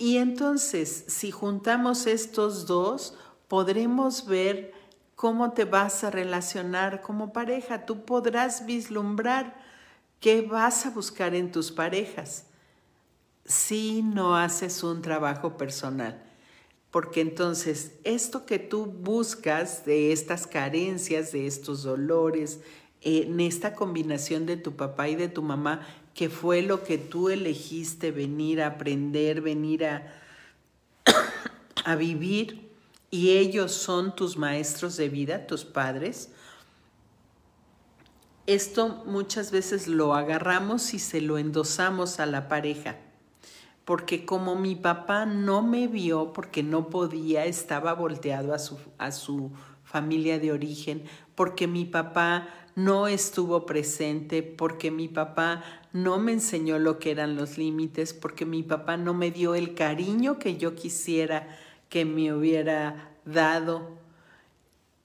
Y 0.00 0.16
entonces, 0.16 1.04
si 1.08 1.30
juntamos 1.30 2.06
estos 2.06 2.66
dos, 2.66 3.18
podremos 3.48 4.24
ver 4.24 4.72
cómo 5.14 5.52
te 5.52 5.66
vas 5.66 6.04
a 6.04 6.10
relacionar 6.10 7.02
como 7.02 7.34
pareja. 7.34 7.84
Tú 7.84 8.06
podrás 8.06 8.64
vislumbrar 8.64 9.62
qué 10.18 10.40
vas 10.40 10.86
a 10.86 10.90
buscar 10.90 11.34
en 11.34 11.52
tus 11.52 11.70
parejas 11.70 12.46
si 13.44 14.00
no 14.00 14.36
haces 14.36 14.82
un 14.82 15.02
trabajo 15.02 15.58
personal. 15.58 16.22
Porque 16.90 17.20
entonces 17.20 17.92
esto 18.02 18.46
que 18.46 18.58
tú 18.58 18.86
buscas 18.86 19.84
de 19.84 20.12
estas 20.12 20.46
carencias, 20.46 21.30
de 21.32 21.46
estos 21.46 21.82
dolores, 21.82 22.60
en 23.02 23.38
esta 23.40 23.74
combinación 23.74 24.46
de 24.46 24.56
tu 24.56 24.76
papá 24.76 25.10
y 25.10 25.16
de 25.16 25.28
tu 25.28 25.42
mamá, 25.42 25.86
que 26.14 26.28
fue 26.28 26.62
lo 26.62 26.82
que 26.82 26.98
tú 26.98 27.28
elegiste 27.28 28.10
venir 28.10 28.62
a 28.62 28.68
aprender, 28.68 29.40
venir 29.40 29.84
a 29.86 30.20
a 31.84 31.96
vivir 31.96 32.70
y 33.10 33.30
ellos 33.30 33.72
son 33.72 34.14
tus 34.14 34.36
maestros 34.36 34.96
de 34.96 35.08
vida, 35.08 35.46
tus 35.46 35.64
padres, 35.64 36.30
esto 38.46 39.02
muchas 39.06 39.50
veces 39.50 39.88
lo 39.88 40.14
agarramos 40.14 40.94
y 40.94 40.98
se 40.98 41.20
lo 41.20 41.38
endosamos 41.38 42.20
a 42.20 42.26
la 42.26 42.48
pareja. 42.48 42.96
Porque 43.84 44.24
como 44.24 44.54
mi 44.54 44.76
papá 44.76 45.26
no 45.26 45.62
me 45.62 45.88
vio 45.88 46.32
porque 46.32 46.62
no 46.62 46.90
podía, 46.90 47.44
estaba 47.46 47.92
volteado 47.94 48.54
a 48.54 48.58
su, 48.58 48.78
a 48.98 49.10
su 49.10 49.50
familia 49.82 50.38
de 50.38 50.52
origen, 50.52 51.04
porque 51.34 51.66
mi 51.66 51.84
papá 51.84 52.48
no 52.74 53.08
estuvo 53.08 53.66
presente, 53.66 54.42
porque 54.42 54.90
mi 54.90 55.08
papá 55.08 55.64
no 55.92 56.18
me 56.18 56.32
enseñó 56.32 56.78
lo 56.78 56.98
que 56.98 57.10
eran 57.10 57.36
los 57.36 57.58
límites, 57.58 58.14
porque 58.14 58.46
mi 58.46 58.62
papá 58.62 58.96
no 58.96 59.14
me 59.14 59.30
dio 59.30 59.54
el 59.54 59.74
cariño 59.74 60.38
que 60.38 60.56
yo 60.56 60.74
quisiera 60.74 61.58
que 61.88 62.04
me 62.04 62.32
hubiera 62.32 63.10
dado. 63.24 63.98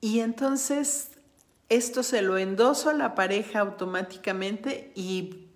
Y 0.01 0.19
entonces 0.19 1.11
esto 1.69 2.03
se 2.03 2.21
lo 2.21 2.37
endoso 2.37 2.89
a 2.89 2.93
la 2.93 3.15
pareja 3.15 3.59
automáticamente 3.59 4.91
y 4.95 5.47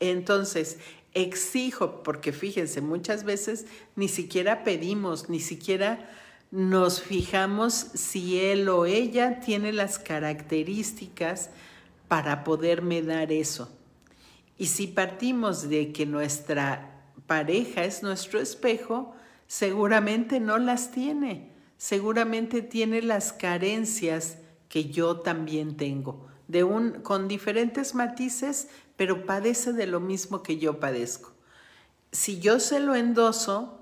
entonces 0.00 0.78
exijo, 1.14 2.02
porque 2.02 2.32
fíjense, 2.32 2.80
muchas 2.80 3.24
veces 3.24 3.66
ni 3.96 4.08
siquiera 4.08 4.64
pedimos, 4.64 5.28
ni 5.28 5.40
siquiera 5.40 6.10
nos 6.52 7.00
fijamos 7.00 7.72
si 7.94 8.38
él 8.38 8.68
o 8.68 8.84
ella 8.84 9.40
tiene 9.40 9.72
las 9.72 9.98
características 9.98 11.48
para 12.08 12.44
poderme 12.44 13.02
dar 13.02 13.32
eso. 13.32 13.74
Y 14.58 14.66
si 14.66 14.86
partimos 14.86 15.70
de 15.70 15.92
que 15.92 16.04
nuestra 16.04 17.04
pareja 17.26 17.84
es 17.84 18.02
nuestro 18.02 18.38
espejo, 18.38 19.14
seguramente 19.46 20.40
no 20.40 20.58
las 20.58 20.92
tiene, 20.92 21.50
seguramente 21.78 22.60
tiene 22.60 23.00
las 23.00 23.32
carencias 23.32 24.36
que 24.68 24.90
yo 24.90 25.20
también 25.20 25.78
tengo, 25.78 26.26
de 26.48 26.64
un, 26.64 27.00
con 27.00 27.28
diferentes 27.28 27.94
matices, 27.94 28.68
pero 28.96 29.24
padece 29.24 29.72
de 29.72 29.86
lo 29.86 30.00
mismo 30.00 30.42
que 30.42 30.58
yo 30.58 30.80
padezco. 30.80 31.32
Si 32.10 32.40
yo 32.40 32.60
se 32.60 32.78
lo 32.78 32.94
endoso, 32.94 33.81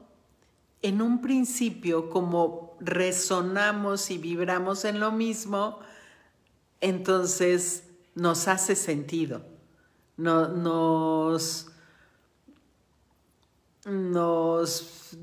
en 0.82 1.02
un 1.02 1.20
principio, 1.20 2.08
como 2.10 2.76
resonamos 2.80 4.10
y 4.10 4.18
vibramos 4.18 4.84
en 4.84 5.00
lo 5.00 5.12
mismo, 5.12 5.78
entonces 6.80 7.84
nos 8.14 8.48
hace 8.48 8.74
sentido. 8.74 9.42
No, 10.16 10.48
nos, 10.48 11.70
nos, 13.84 15.16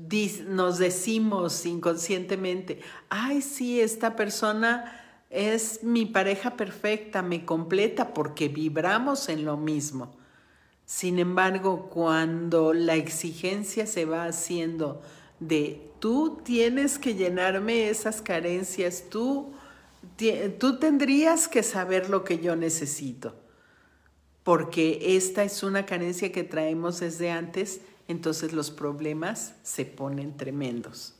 nos 0.46 0.78
decimos 0.78 1.66
inconscientemente, 1.66 2.80
ay, 3.08 3.42
sí, 3.42 3.80
esta 3.80 4.16
persona 4.16 5.04
es 5.30 5.82
mi 5.82 6.06
pareja 6.06 6.56
perfecta, 6.56 7.22
me 7.22 7.44
completa 7.44 8.14
porque 8.14 8.48
vibramos 8.48 9.28
en 9.28 9.44
lo 9.44 9.56
mismo. 9.56 10.16
Sin 10.86 11.18
embargo, 11.18 11.90
cuando 11.90 12.72
la 12.72 12.94
exigencia 12.94 13.86
se 13.86 14.06
va 14.06 14.24
haciendo 14.24 15.02
de 15.40 15.80
tú 15.98 16.40
tienes 16.44 16.98
que 16.98 17.14
llenarme 17.14 17.88
esas 17.88 18.22
carencias, 18.22 19.04
tú, 19.10 19.52
tú 20.58 20.78
tendrías 20.78 21.48
que 21.48 21.62
saber 21.62 22.10
lo 22.10 22.24
que 22.24 22.38
yo 22.38 22.56
necesito, 22.56 23.34
porque 24.44 25.16
esta 25.16 25.44
es 25.44 25.62
una 25.62 25.86
carencia 25.86 26.32
que 26.32 26.44
traemos 26.44 27.00
desde 27.00 27.30
antes, 27.30 27.80
entonces 28.08 28.52
los 28.52 28.70
problemas 28.70 29.54
se 29.62 29.84
ponen 29.84 30.36
tremendos. 30.36 31.14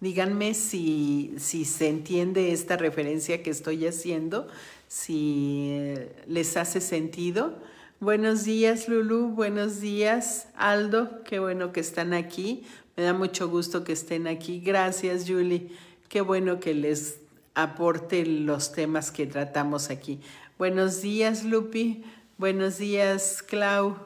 Díganme 0.00 0.54
si, 0.54 1.34
se 1.38 1.88
entiende 1.88 2.52
esta 2.52 2.76
referencia 2.76 3.42
que 3.42 3.50
estoy 3.50 3.86
haciendo, 3.86 4.48
si 4.88 5.68
eh, 5.70 6.12
les 6.26 6.56
hace 6.56 6.80
sentido. 6.80 7.54
Buenos 8.00 8.44
días, 8.44 8.88
Lulu. 8.88 9.28
Buenos 9.28 9.80
días, 9.80 10.48
Aldo. 10.56 11.22
Qué 11.24 11.38
bueno 11.38 11.72
que 11.72 11.80
están 11.80 12.12
aquí. 12.12 12.64
Me 12.96 13.02
da 13.02 13.12
mucho 13.12 13.48
gusto 13.48 13.82
que 13.82 13.92
estén 13.92 14.26
aquí. 14.26 14.60
Gracias, 14.60 15.24
Julie. 15.26 15.70
Qué 16.08 16.20
bueno 16.20 16.60
que 16.60 16.74
les 16.74 17.18
aporte 17.54 18.24
los 18.24 18.72
temas 18.72 19.10
que 19.10 19.26
tratamos 19.26 19.90
aquí. 19.90 20.20
Buenos 20.58 21.02
días, 21.02 21.44
Lupi. 21.44 22.04
Buenos 22.38 22.78
días, 22.78 23.42
Clau. 23.42 23.96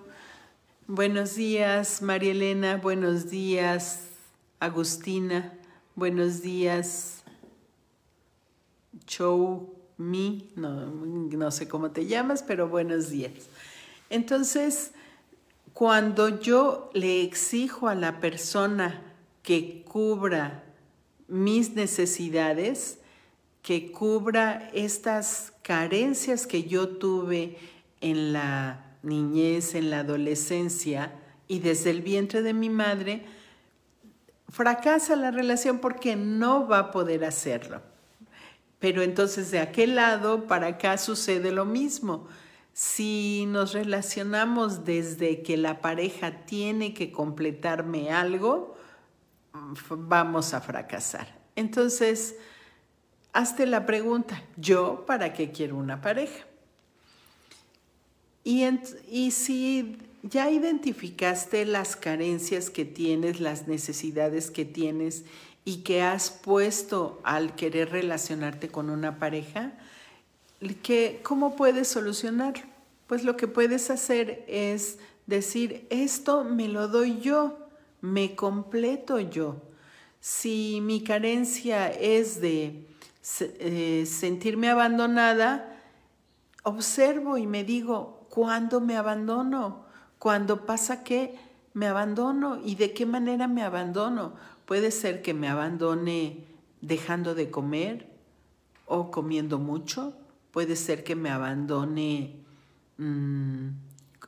Buenos 0.87 1.35
días, 1.35 2.01
María 2.01 2.31
Elena. 2.31 2.77
Buenos 2.79 3.29
días, 3.29 4.09
Agustina. 4.59 5.53
Buenos 5.95 6.41
días, 6.41 7.23
Show 9.07 9.75
Me, 9.97 10.45
no, 10.55 10.87
no 10.87 11.51
sé 11.51 11.67
cómo 11.67 11.91
te 11.91 12.07
llamas, 12.07 12.43
pero 12.43 12.69
buenos 12.69 13.11
días. 13.11 13.33
Entonces, 14.11 14.93
cuando 15.79 16.41
yo 16.41 16.91
le 16.93 17.23
exijo 17.23 17.87
a 17.87 17.95
la 17.95 18.19
persona 18.19 19.01
que 19.45 19.85
cubra 19.85 20.65
mis 21.29 21.77
necesidades, 21.77 22.99
que 23.63 23.93
cubra 23.93 24.71
estas 24.75 25.53
carencias 25.63 26.49
que 26.49 26.65
yo 26.65 26.89
tuve 26.89 27.59
en 28.01 28.33
la 28.33 28.97
niñez, 29.05 29.77
en 29.77 29.91
la 29.91 30.01
adolescencia 30.01 31.13
y 31.47 31.61
desde 31.61 31.91
el 31.91 32.03
vientre 32.03 32.43
de 32.43 32.55
mi 32.55 32.71
madre, 32.71 33.25
fracasa 34.49 35.15
la 35.15 35.31
relación 35.31 35.79
porque 35.79 36.17
no 36.17 36.67
va 36.67 36.79
a 36.81 36.91
poder 36.91 37.25
hacerlo. 37.25 37.83
Pero 38.81 39.03
entonces 39.03 39.53
de 39.53 39.61
aquel 39.61 39.95
lado 39.95 40.49
para 40.49 40.67
acá 40.67 40.99
sucede 40.99 41.53
lo 41.53 41.65
mismo. 41.65 42.27
Si 42.79 43.45
nos 43.49 43.73
relacionamos 43.73 44.85
desde 44.85 45.43
que 45.43 45.57
la 45.57 45.81
pareja 45.81 46.45
tiene 46.47 46.95
que 46.95 47.11
completarme 47.11 48.13
algo, 48.13 48.77
vamos 49.91 50.55
a 50.55 50.61
fracasar. 50.61 51.41
Entonces, 51.57 52.37
hazte 53.33 53.67
la 53.67 53.85
pregunta, 53.85 54.45
¿yo 54.57 55.07
para 55.07 55.33
qué 55.33 55.51
quiero 55.51 55.75
una 55.75 56.01
pareja? 56.01 56.47
Y, 58.45 58.65
y 59.11 59.33
si 59.33 59.99
ya 60.23 60.49
identificaste 60.49 61.65
las 61.65 61.97
carencias 61.97 62.71
que 62.71 62.85
tienes, 62.85 63.41
las 63.41 63.67
necesidades 63.67 64.53
que 64.53 64.65
tienes 64.65 65.25
y 65.65 65.79
que 65.79 66.03
has 66.03 66.31
puesto 66.31 67.21
al 67.25 67.57
querer 67.57 67.91
relacionarte 67.91 68.69
con 68.69 68.89
una 68.89 69.19
pareja, 69.19 69.73
que, 70.83 71.21
¿cómo 71.23 71.57
puedes 71.57 71.89
solucionarlo? 71.89 72.65
Pues 73.07 73.25
lo 73.25 73.37
que 73.37 73.49
puedes 73.49 73.91
hacer 73.91 74.45
es 74.49 74.99
decir, 75.27 75.87
esto 75.91 76.45
me 76.45 76.69
lo 76.69 76.89
doy 76.89 77.21
yo, 77.21 77.59
me 78.01 78.35
completo 78.35 79.21
yo. 79.21 79.57
Si 80.21 80.81
mi 80.83 81.03
carencia 81.03 81.91
es 81.91 82.41
de 82.41 82.87
eh, 83.41 84.05
sentirme 84.07 84.69
abandonada, 84.69 85.77
observo 86.65 87.39
y 87.39 87.47
me 87.47 87.65
digo, 87.65 88.27
¿cuándo 88.29 88.81
me 88.81 88.97
abandono? 88.97 89.85
Cuando 90.19 90.67
pasa 90.67 91.05
que 91.05 91.39
me 91.79 91.87
abandono 91.87 92.61
y 92.65 92.75
de 92.75 92.93
qué 92.93 93.07
manera 93.07 93.47
me 93.47 93.63
abandono. 93.63 94.33
Puede 94.67 94.91
ser 94.91 95.23
que 95.23 95.33
me 95.33 95.49
abandone 95.49 96.45
dejando 96.81 97.35
de 97.35 97.51
comer 97.51 98.09
o 98.87 99.11
comiendo 99.11 99.59
mucho. 99.59 100.15
Puede 100.51 100.77
ser 100.77 101.05
que 101.05 101.15
me 101.15 101.31
abandone 101.31 102.37
mm, 102.97 103.69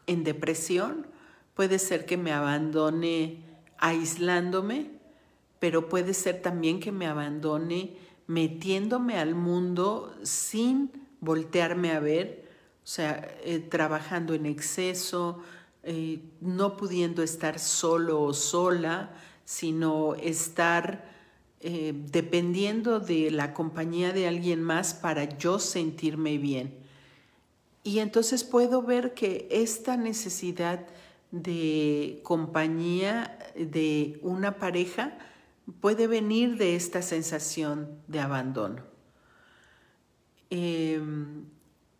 en 0.06 0.24
depresión. 0.24 1.06
Puede 1.54 1.78
ser 1.78 2.06
que 2.06 2.16
me 2.16 2.32
abandone 2.32 3.42
aislándome. 3.78 4.90
Pero 5.58 5.88
puede 5.88 6.14
ser 6.14 6.40
también 6.40 6.80
que 6.80 6.92
me 6.92 7.06
abandone 7.06 7.96
metiéndome 8.26 9.18
al 9.18 9.34
mundo 9.34 10.14
sin 10.22 10.90
voltearme 11.20 11.90
a 11.90 11.98
ver, 12.00 12.48
o 12.84 12.86
sea, 12.86 13.28
eh, 13.42 13.58
trabajando 13.58 14.34
en 14.34 14.46
exceso, 14.46 15.40
eh, 15.82 16.20
no 16.40 16.76
pudiendo 16.76 17.24
estar 17.24 17.58
solo 17.58 18.22
o 18.22 18.32
sola, 18.32 19.10
sino 19.44 20.14
estar 20.14 21.09
eh, 21.60 21.92
dependiendo 21.94 23.00
de 23.00 23.30
la 23.30 23.52
compañía 23.52 24.12
de 24.12 24.26
alguien 24.26 24.62
más 24.62 24.94
para 24.94 25.36
yo 25.36 25.58
sentirme 25.58 26.38
bien. 26.38 26.74
Y 27.82 27.98
entonces 27.98 28.44
puedo 28.44 28.82
ver 28.82 29.12
que 29.12 29.46
esta 29.50 29.96
necesidad 29.96 30.86
de 31.30 32.20
compañía 32.22 33.38
de 33.54 34.18
una 34.22 34.56
pareja 34.58 35.18
puede 35.80 36.06
venir 36.06 36.56
de 36.56 36.76
esta 36.76 37.02
sensación 37.02 38.00
de 38.08 38.20
abandono. 38.20 38.82
Em, 40.48 41.44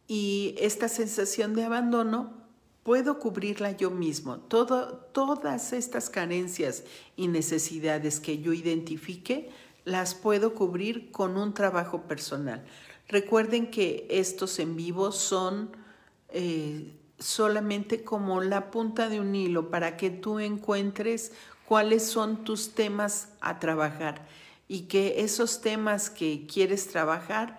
y 0.09 0.55
esta 0.59 0.89
sensación 0.89 1.55
de 1.55 1.65
abandono 1.65 2.40
puedo 2.83 3.19
cubrirla 3.19 3.73
yo 3.73 3.91
mismo. 3.91 4.39
todas 4.39 5.73
estas 5.73 6.11
carencias 6.11 6.85
y 7.17 7.29
necesidades 7.29 8.21
que 8.21 8.39
yo 8.39 8.53
identifique, 8.53 9.51
las 9.85 10.15
puedo 10.15 10.55
cubrir 10.55 11.11
con 11.11 11.37
un 11.37 11.55
trabajo 11.55 12.03
personal. 12.03 12.65
Recuerden 13.09 13.71
que 13.71 14.07
estos 14.11 14.59
en 14.59 14.77
vivo 14.77 15.11
son 15.11 15.77
eh, 16.29 16.95
solamente 17.19 18.05
como 18.05 18.41
la 18.41 18.71
punta 18.71 19.09
de 19.09 19.21
un 19.21 19.35
hilo 19.35 19.71
para 19.71 19.97
que 19.97 20.11
tú 20.11 20.39
encuentres 20.39 21.33
cuáles 21.67 22.07
son 22.07 22.45
tus 22.45 22.75
temas 22.75 23.31
a 23.41 23.59
trabajar 23.59 24.27
y 24.69 24.83
que 24.83 25.21
esos 25.23 25.61
temas 25.61 26.09
que 26.09 26.47
quieres 26.47 26.89
trabajar, 26.89 27.59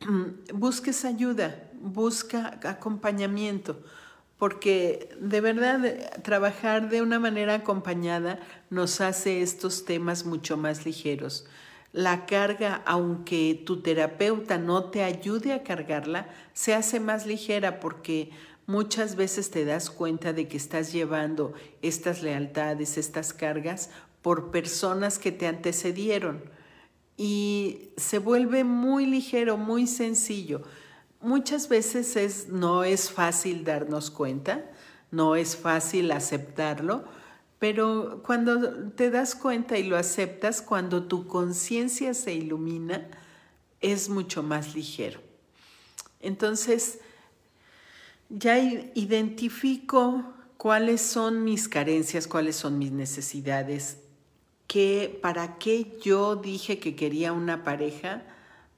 busques 0.52 1.04
ayuda, 1.04 1.70
busca 1.80 2.58
acompañamiento 2.62 3.82
porque 4.40 5.10
de 5.20 5.42
verdad 5.42 6.14
trabajar 6.22 6.88
de 6.88 7.02
una 7.02 7.18
manera 7.18 7.56
acompañada 7.56 8.40
nos 8.70 9.02
hace 9.02 9.42
estos 9.42 9.84
temas 9.84 10.24
mucho 10.24 10.56
más 10.56 10.86
ligeros. 10.86 11.44
La 11.92 12.24
carga, 12.24 12.80
aunque 12.86 13.62
tu 13.66 13.82
terapeuta 13.82 14.56
no 14.56 14.84
te 14.84 15.04
ayude 15.04 15.52
a 15.52 15.62
cargarla, 15.62 16.26
se 16.54 16.72
hace 16.72 17.00
más 17.00 17.26
ligera 17.26 17.80
porque 17.80 18.30
muchas 18.66 19.14
veces 19.14 19.50
te 19.50 19.66
das 19.66 19.90
cuenta 19.90 20.32
de 20.32 20.48
que 20.48 20.56
estás 20.56 20.90
llevando 20.90 21.52
estas 21.82 22.22
lealtades, 22.22 22.96
estas 22.96 23.34
cargas 23.34 23.90
por 24.22 24.50
personas 24.50 25.18
que 25.18 25.32
te 25.32 25.48
antecedieron 25.48 26.44
y 27.18 27.90
se 27.98 28.18
vuelve 28.18 28.64
muy 28.64 29.04
ligero, 29.04 29.58
muy 29.58 29.86
sencillo 29.86 30.62
muchas 31.20 31.68
veces 31.68 32.16
es, 32.16 32.48
no 32.48 32.84
es 32.84 33.10
fácil 33.10 33.64
darnos 33.64 34.10
cuenta, 34.10 34.64
no 35.10 35.36
es 35.36 35.56
fácil 35.56 36.10
aceptarlo, 36.12 37.04
pero 37.58 38.22
cuando 38.24 38.90
te 38.92 39.10
das 39.10 39.34
cuenta 39.34 39.76
y 39.76 39.84
lo 39.84 39.96
aceptas, 39.96 40.62
cuando 40.62 41.04
tu 41.04 41.26
conciencia 41.26 42.14
se 42.14 42.32
ilumina, 42.32 43.06
es 43.80 44.08
mucho 44.08 44.42
más 44.42 44.74
ligero. 44.74 45.20
Entonces, 46.20 47.00
ya 48.28 48.58
identifico 48.58 50.24
cuáles 50.56 51.00
son 51.00 51.44
mis 51.44 51.68
carencias, 51.68 52.26
cuáles 52.26 52.56
son 52.56 52.78
mis 52.78 52.92
necesidades, 52.92 53.98
que 54.66 55.18
para 55.20 55.58
qué 55.58 55.98
yo 56.02 56.36
dije 56.36 56.78
que 56.78 56.94
quería 56.94 57.32
una 57.32 57.64
pareja, 57.64 58.22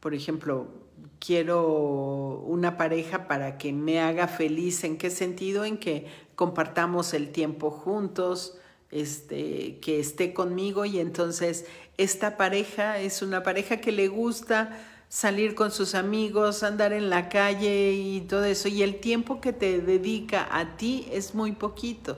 por 0.00 0.14
ejemplo, 0.14 0.81
quiero 1.18 2.42
una 2.46 2.76
pareja 2.76 3.28
para 3.28 3.58
que 3.58 3.72
me 3.72 4.00
haga 4.00 4.28
feliz. 4.28 4.84
¿En 4.84 4.98
qué 4.98 5.10
sentido? 5.10 5.64
En 5.64 5.78
que 5.78 6.06
compartamos 6.34 7.14
el 7.14 7.30
tiempo 7.30 7.70
juntos, 7.70 8.58
este, 8.90 9.78
que 9.80 10.00
esté 10.00 10.34
conmigo 10.34 10.84
y 10.84 10.98
entonces 10.98 11.66
esta 11.96 12.36
pareja 12.36 12.98
es 12.98 13.22
una 13.22 13.42
pareja 13.42 13.78
que 13.78 13.92
le 13.92 14.08
gusta 14.08 14.78
salir 15.08 15.54
con 15.54 15.70
sus 15.70 15.94
amigos, 15.94 16.62
andar 16.62 16.92
en 16.92 17.10
la 17.10 17.28
calle 17.28 17.92
y 17.92 18.22
todo 18.22 18.44
eso. 18.44 18.68
Y 18.68 18.82
el 18.82 18.98
tiempo 19.00 19.40
que 19.40 19.52
te 19.52 19.80
dedica 19.80 20.48
a 20.50 20.76
ti 20.76 21.06
es 21.12 21.34
muy 21.34 21.52
poquito. 21.52 22.16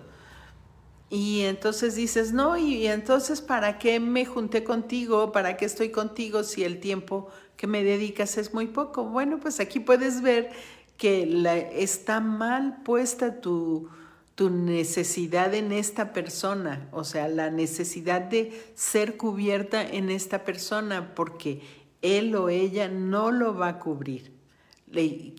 Y 1.10 1.42
entonces 1.42 1.96
dices, 1.96 2.32
no, 2.32 2.56
y, 2.56 2.86
entonces 2.86 3.40
¿para 3.40 3.78
qué 3.78 4.00
me 4.00 4.24
junté 4.24 4.64
contigo? 4.64 5.32
¿Para 5.32 5.56
qué 5.56 5.64
estoy 5.64 5.90
contigo 5.90 6.44
si 6.44 6.64
el 6.64 6.80
tiempo 6.80 7.28
que 7.56 7.66
me 7.66 7.82
dedicas 7.82 8.36
es 8.38 8.54
muy 8.54 8.66
poco? 8.66 9.04
Bueno, 9.04 9.38
pues 9.40 9.60
aquí 9.60 9.80
puedes 9.80 10.22
ver 10.22 10.50
que 10.96 11.26
la, 11.26 11.56
está 11.56 12.20
mal 12.20 12.82
puesta 12.84 13.40
tu, 13.40 13.88
tu 14.34 14.50
necesidad 14.50 15.54
en 15.54 15.72
esta 15.72 16.12
persona, 16.12 16.88
o 16.92 17.04
sea, 17.04 17.28
la 17.28 17.50
necesidad 17.50 18.20
de 18.22 18.52
ser 18.74 19.16
cubierta 19.16 19.82
en 19.82 20.10
esta 20.10 20.44
persona, 20.44 21.14
porque 21.14 21.62
él 22.02 22.34
o 22.36 22.48
ella 22.48 22.88
no 22.88 23.30
lo 23.30 23.56
va 23.56 23.68
a 23.68 23.78
cubrir 23.78 24.34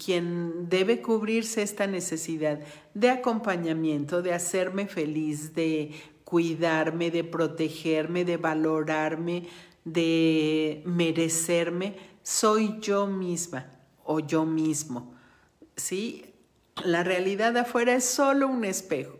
quien 0.03 0.69
debe 0.69 1.01
cubrirse 1.01 1.61
esta 1.61 1.87
necesidad 1.87 2.59
de 2.93 3.09
acompañamiento, 3.09 4.21
de 4.21 4.33
hacerme 4.33 4.87
feliz, 4.87 5.53
de 5.53 5.91
cuidarme, 6.23 7.11
de 7.11 7.23
protegerme, 7.23 8.25
de 8.25 8.37
valorarme, 8.37 9.47
de 9.85 10.81
merecerme, 10.85 11.95
soy 12.23 12.79
yo 12.81 13.07
misma 13.07 13.67
o 14.03 14.19
yo 14.19 14.45
mismo. 14.45 15.13
¿Sí? 15.77 16.25
La 16.83 17.03
realidad 17.03 17.55
afuera 17.55 17.93
es 17.95 18.03
solo 18.03 18.47
un 18.47 18.65
espejo. 18.65 19.17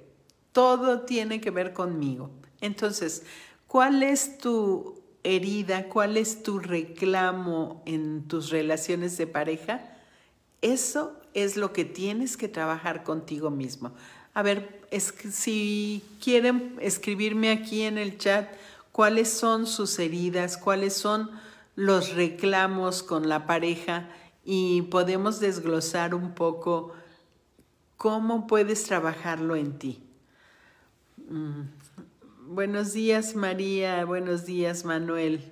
Todo 0.52 1.02
tiene 1.02 1.40
que 1.40 1.52
ver 1.52 1.74
conmigo. 1.74 2.32
Entonces, 2.60 3.24
¿cuál 3.68 4.04
es 4.04 4.38
tu 4.38 5.02
herida? 5.24 5.88
¿Cuál 5.88 6.18
es 6.18 6.44
tu 6.44 6.60
reclamo 6.60 7.82
en 7.86 8.28
tus 8.28 8.50
relaciones 8.50 9.18
de 9.18 9.28
pareja? 9.28 9.96
Eso 10.62 11.20
es 11.34 11.58
lo 11.58 11.74
que 11.74 11.86
tienes 11.86 12.38
que 12.38 12.48
trabajar 12.48 13.04
contigo 13.04 13.52
mismo. 13.52 13.94
A 14.34 14.42
ver, 14.42 14.82
es 14.92 15.14
si 15.32 16.04
quieren 16.24 16.76
escribirme 16.80 17.52
aquí 17.52 17.84
en 17.84 17.98
el 17.98 18.18
chat 18.18 18.50
cuáles 18.96 19.30
son 19.30 19.68
sus 19.68 20.00
heridas, 20.00 20.56
cuáles 20.56 20.94
son 20.94 21.30
los 21.76 22.16
reclamos 22.16 23.04
con 23.04 23.28
la 23.28 23.46
pareja 23.46 24.08
y 24.46 24.84
podemos 24.84 25.42
desglosar 25.42 26.16
un 26.16 26.34
poco 26.34 26.94
cómo 27.98 28.48
puedes 28.48 28.86
trabajarlo 28.86 29.58
en 29.58 29.78
ti. 29.78 30.02
Mm. 31.30 31.64
Buenos 32.54 32.94
días 32.94 33.36
María, 33.36 34.06
buenos 34.06 34.46
días 34.46 34.86
Manuel. 34.86 35.44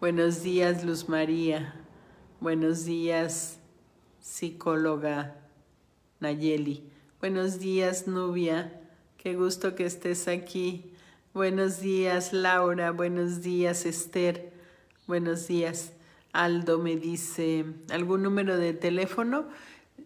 Buenos 0.00 0.42
días 0.42 0.86
Luz 0.86 1.06
María. 1.06 1.74
Buenos 2.40 2.86
días, 2.86 3.58
psicóloga 4.22 5.36
Nayeli. 6.18 6.90
Buenos 7.20 7.58
días, 7.58 8.06
Nubia. 8.06 8.80
Qué 9.22 9.34
gusto 9.34 9.74
que 9.74 9.84
estés 9.84 10.28
aquí. 10.28 10.94
Buenos 11.34 11.82
días, 11.82 12.32
Laura. 12.32 12.90
Buenos 12.90 13.42
días, 13.42 13.84
Esther. 13.84 14.50
Buenos 15.06 15.46
días. 15.46 15.92
Aldo 16.32 16.78
me 16.78 16.96
dice, 16.96 17.66
¿algún 17.90 18.22
número 18.22 18.56
de 18.56 18.72
teléfono? 18.72 19.44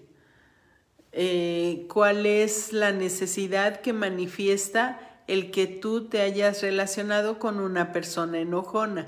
eh, 1.11 1.85
¿cuál 1.89 2.25
es 2.25 2.71
la 2.71 2.93
necesidad 2.93 3.81
que 3.81 3.91
manifiesta 3.91 5.01
el 5.27 5.51
que 5.51 5.67
tú 5.67 6.05
te 6.05 6.21
hayas 6.21 6.61
relacionado 6.61 7.39
con 7.39 7.59
una 7.59 7.91
persona 7.91 8.39
enojona? 8.39 9.05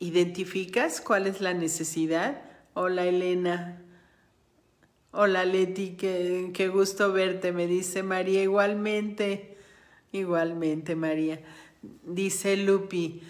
¿Identificas 0.00 1.00
cuál 1.00 1.28
es 1.28 1.40
la 1.40 1.54
necesidad? 1.54 2.42
Hola 2.74 3.04
Elena, 3.04 3.80
Hola 5.10 5.46
Leti, 5.46 5.96
qué, 5.96 6.68
gusto 6.68 7.12
verte, 7.12 7.50
me 7.52 7.66
dice 7.66 8.02
María. 8.02 8.42
Igualmente, 8.42 9.56
igualmente 10.12 10.96
María. 10.96 11.40
Dice 12.04 12.58
Lupi, 12.58 13.22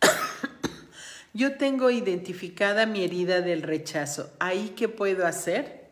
yo 1.34 1.56
tengo 1.56 1.90
identificada 1.90 2.86
mi 2.86 3.02
herida 3.02 3.40
del 3.40 3.62
rechazo. 3.62 4.30
¿Ahí 4.38 4.72
qué 4.76 4.88
puedo 4.88 5.26
hacer? 5.26 5.88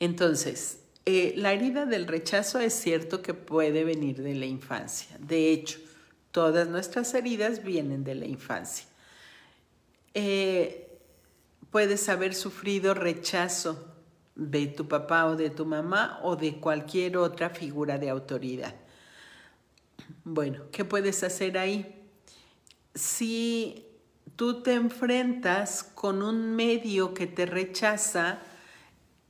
Entonces, 0.00 0.80
Eh, 1.06 1.34
la 1.36 1.52
herida 1.52 1.84
del 1.84 2.06
rechazo 2.06 2.60
es 2.60 2.72
cierto 2.72 3.20
que 3.20 3.34
puede 3.34 3.84
venir 3.84 4.22
de 4.22 4.34
la 4.34 4.46
infancia. 4.46 5.14
De 5.20 5.50
hecho, 5.52 5.78
todas 6.30 6.68
nuestras 6.68 7.12
heridas 7.12 7.62
vienen 7.62 8.04
de 8.04 8.14
la 8.14 8.24
infancia. 8.24 8.86
Eh, 10.14 10.83
puedes 11.74 12.08
haber 12.08 12.36
sufrido 12.36 12.94
rechazo 12.94 13.84
de 14.36 14.68
tu 14.68 14.86
papá 14.86 15.26
o 15.26 15.34
de 15.34 15.50
tu 15.50 15.66
mamá 15.66 16.20
o 16.22 16.36
de 16.36 16.60
cualquier 16.60 17.16
otra 17.16 17.50
figura 17.50 17.98
de 17.98 18.10
autoridad. 18.10 18.76
Bueno, 20.22 20.66
¿qué 20.70 20.84
puedes 20.84 21.24
hacer 21.24 21.58
ahí? 21.58 22.00
Si 22.94 23.88
tú 24.36 24.62
te 24.62 24.74
enfrentas 24.74 25.82
con 25.82 26.22
un 26.22 26.54
medio 26.54 27.12
que 27.12 27.26
te 27.26 27.44
rechaza 27.44 28.38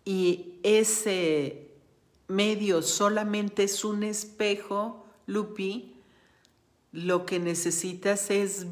y 0.04 0.58
ese 0.62 1.70
medio 2.28 2.82
solamente 2.82 3.62
es 3.62 3.86
un 3.86 4.02
espejo, 4.02 5.06
Lupi, 5.24 5.94
lo 6.92 7.24
que 7.24 7.38
necesitas 7.38 8.30
es 8.30 8.66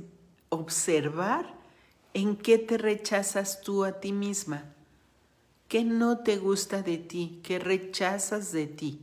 observar 0.50 1.61
en 2.14 2.36
qué 2.36 2.58
te 2.58 2.78
rechazas 2.78 3.60
tú 3.62 3.84
a 3.84 4.00
ti 4.00 4.12
misma, 4.12 4.64
qué 5.68 5.84
no 5.84 6.18
te 6.18 6.36
gusta 6.36 6.82
de 6.82 6.98
ti, 6.98 7.40
qué 7.42 7.58
rechazas 7.58 8.52
de 8.52 8.66
ti. 8.66 9.00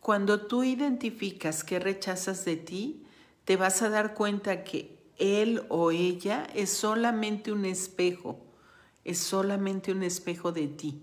Cuando 0.00 0.46
tú 0.46 0.64
identificas 0.64 1.64
qué 1.64 1.78
rechazas 1.78 2.44
de 2.44 2.56
ti, 2.56 3.04
te 3.44 3.56
vas 3.56 3.80
a 3.82 3.88
dar 3.88 4.14
cuenta 4.14 4.64
que 4.64 4.96
él 5.18 5.64
o 5.68 5.90
ella 5.90 6.46
es 6.54 6.70
solamente 6.70 7.52
un 7.52 7.64
espejo, 7.64 8.38
es 9.04 9.18
solamente 9.18 9.92
un 9.92 10.02
espejo 10.02 10.52
de 10.52 10.68
ti. 10.68 11.00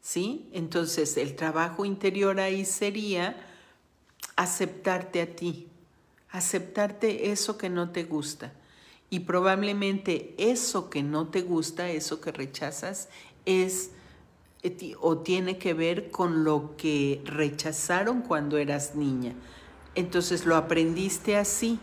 ¿sí? 0.00 0.48
Entonces 0.52 1.16
el 1.16 1.36
trabajo 1.36 1.84
interior 1.84 2.40
ahí 2.40 2.64
sería 2.64 3.36
aceptarte 4.36 5.20
a 5.20 5.36
ti, 5.36 5.68
aceptarte 6.30 7.30
eso 7.30 7.58
que 7.58 7.68
no 7.68 7.90
te 7.90 8.04
gusta. 8.04 8.52
Y 9.10 9.20
probablemente 9.20 10.34
eso 10.38 10.88
que 10.88 11.02
no 11.02 11.28
te 11.28 11.42
gusta, 11.42 11.90
eso 11.90 12.20
que 12.20 12.32
rechazas, 12.32 13.08
es 13.44 13.90
eh, 14.62 14.94
o 15.00 15.18
tiene 15.18 15.58
que 15.58 15.74
ver 15.74 16.10
con 16.10 16.44
lo 16.44 16.76
que 16.76 17.20
rechazaron 17.24 18.22
cuando 18.22 18.56
eras 18.56 18.94
niña. 18.94 19.34
Entonces 19.94 20.46
lo 20.46 20.56
aprendiste 20.56 21.36
así 21.36 21.78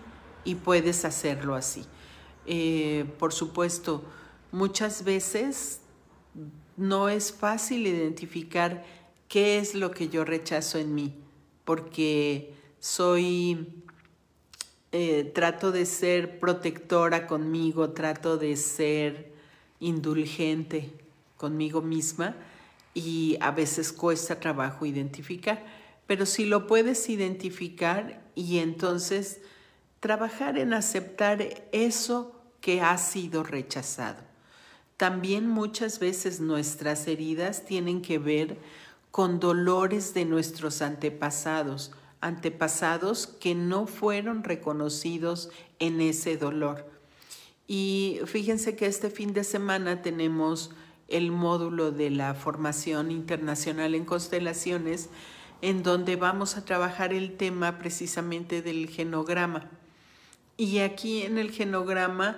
y 0.46 0.56
puedes 0.56 1.04
hacerlo 1.04 1.56
así. 1.56 1.86
Eh, 2.46 3.06
por 3.20 3.34
supuesto, 3.34 4.04
muchas 4.52 5.04
veces 5.04 5.82
no 6.78 7.10
es 7.10 7.34
fácil 7.34 7.88
identificar 7.88 8.86
qué 9.28 9.58
es 9.58 9.76
lo 9.76 9.92
que 9.92 10.08
yo 10.08 10.24
rechazo 10.24 10.78
en 10.78 10.96
mí, 10.96 11.16
porque 11.66 12.54
soy, 12.80 13.84
eh, 14.92 15.32
trato 15.36 15.72
de 15.72 15.86
ser 15.86 16.40
protectora 16.40 17.28
conmigo, 17.28 17.90
trato 17.92 18.38
de 18.38 18.56
ser 18.56 19.32
indulgente 19.80 20.92
conmigo 21.36 21.82
misma 21.82 22.36
y 22.94 23.38
a 23.42 23.52
veces 23.52 23.92
cuesta 23.92 24.40
trabajo 24.40 24.86
identificar, 24.86 25.64
pero 26.08 26.26
si 26.26 26.46
lo 26.46 26.68
puedes 26.68 27.10
identificar 27.10 28.24
y 28.34 28.60
entonces 28.60 29.42
trabajar 30.00 30.58
en 30.58 30.74
aceptar 30.74 31.42
eso 31.72 32.34
que 32.62 32.82
ha 32.82 32.98
sido 32.98 33.44
rechazado. 33.44 34.24
También 34.96 35.48
muchas 35.48 36.00
veces 36.00 36.40
nuestras 36.40 37.08
heridas 37.08 37.66
tienen 37.66 38.02
que 38.02 38.18
ver 38.18 38.58
con 39.12 39.40
dolores 39.40 40.14
de 40.14 40.26
nuestros 40.26 40.82
antepasados, 40.82 41.92
antepasados 42.22 43.28
que 43.28 43.56
no 43.56 43.88
fueron 43.88 44.44
reconocidos 44.44 45.50
en 45.80 46.02
ese 46.02 46.38
dolor. 46.38 46.86
Y 47.68 48.20
fíjense 48.26 48.76
que 48.76 48.86
este 48.86 49.10
fin 49.10 49.34
de 49.34 49.44
semana 49.44 50.02
tenemos 50.02 50.72
el 51.08 51.32
módulo 51.32 51.92
de 51.92 52.10
la 52.10 52.34
formación 52.34 53.12
internacional 53.12 53.96
en 53.96 54.06
constelaciones, 54.06 55.10
en 55.62 55.84
donde 55.84 56.16
vamos 56.16 56.58
a 56.58 56.66
trabajar 56.66 57.14
el 57.14 57.36
tema 57.36 57.78
precisamente 57.78 58.62
del 58.62 58.90
genograma. 58.90 59.70
Y 60.56 60.80
aquí 60.80 61.24
en 61.24 61.38
el 61.38 61.52
genograma 61.52 62.38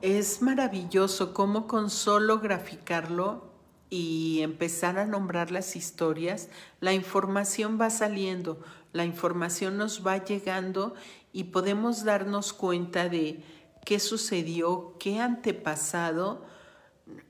es 0.00 0.42
maravilloso 0.42 1.32
cómo 1.32 1.66
con 1.66 1.90
solo 1.90 2.40
graficarlo 2.40 3.53
y 3.94 4.42
empezar 4.42 4.98
a 4.98 5.06
nombrar 5.06 5.52
las 5.52 5.76
historias, 5.76 6.48
la 6.80 6.92
información 6.92 7.78
va 7.80 7.90
saliendo, 7.90 8.58
la 8.92 9.04
información 9.04 9.78
nos 9.78 10.04
va 10.04 10.24
llegando 10.24 10.96
y 11.32 11.44
podemos 11.44 12.02
darnos 12.02 12.52
cuenta 12.52 13.08
de 13.08 13.44
qué 13.84 14.00
sucedió, 14.00 14.96
qué 14.98 15.20
antepasado 15.20 16.44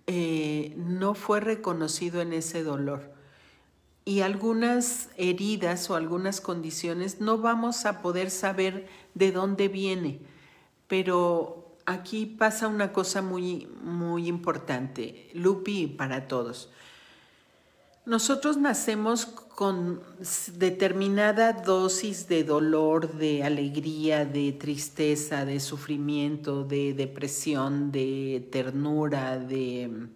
eh, 0.07 0.73
no 0.79 1.15
fue 1.15 1.41
reconocido 1.41 2.23
en 2.23 2.33
ese 2.33 2.63
dolor. 2.63 3.13
Y 4.07 4.23
algunas 4.23 5.11
heridas 5.19 5.91
o 5.91 5.97
algunas 5.97 6.41
condiciones 6.41 7.21
no 7.21 7.37
vamos 7.37 7.85
a 7.85 8.01
poder 8.01 8.31
saber 8.31 8.87
de 9.13 9.33
dónde 9.33 9.69
viene, 9.69 10.21
pero 10.87 11.64
aquí 11.87 12.27
pasa 12.27 12.69
una 12.69 12.93
cosa 12.93 13.23
muy, 13.23 13.69
muy 13.83 14.29
importante, 14.29 15.31
Lupi, 15.35 15.87
para 15.87 16.29
todos. 16.29 16.71
Nosotros 18.07 18.59
nacemos 18.59 19.25
con 19.25 20.03
determinada 20.59 21.55
dosis 21.55 22.29
de 22.29 22.45
dolor, 22.45 23.15
de 23.15 23.45
alegría, 23.45 24.27
de 24.27 24.53
tristeza, 24.53 25.47
de 25.47 25.59
sufrimiento, 25.59 26.65
de 26.65 26.93
depresión, 26.93 27.93
de 27.93 28.47
ternura, 28.53 29.39
de 29.39 30.09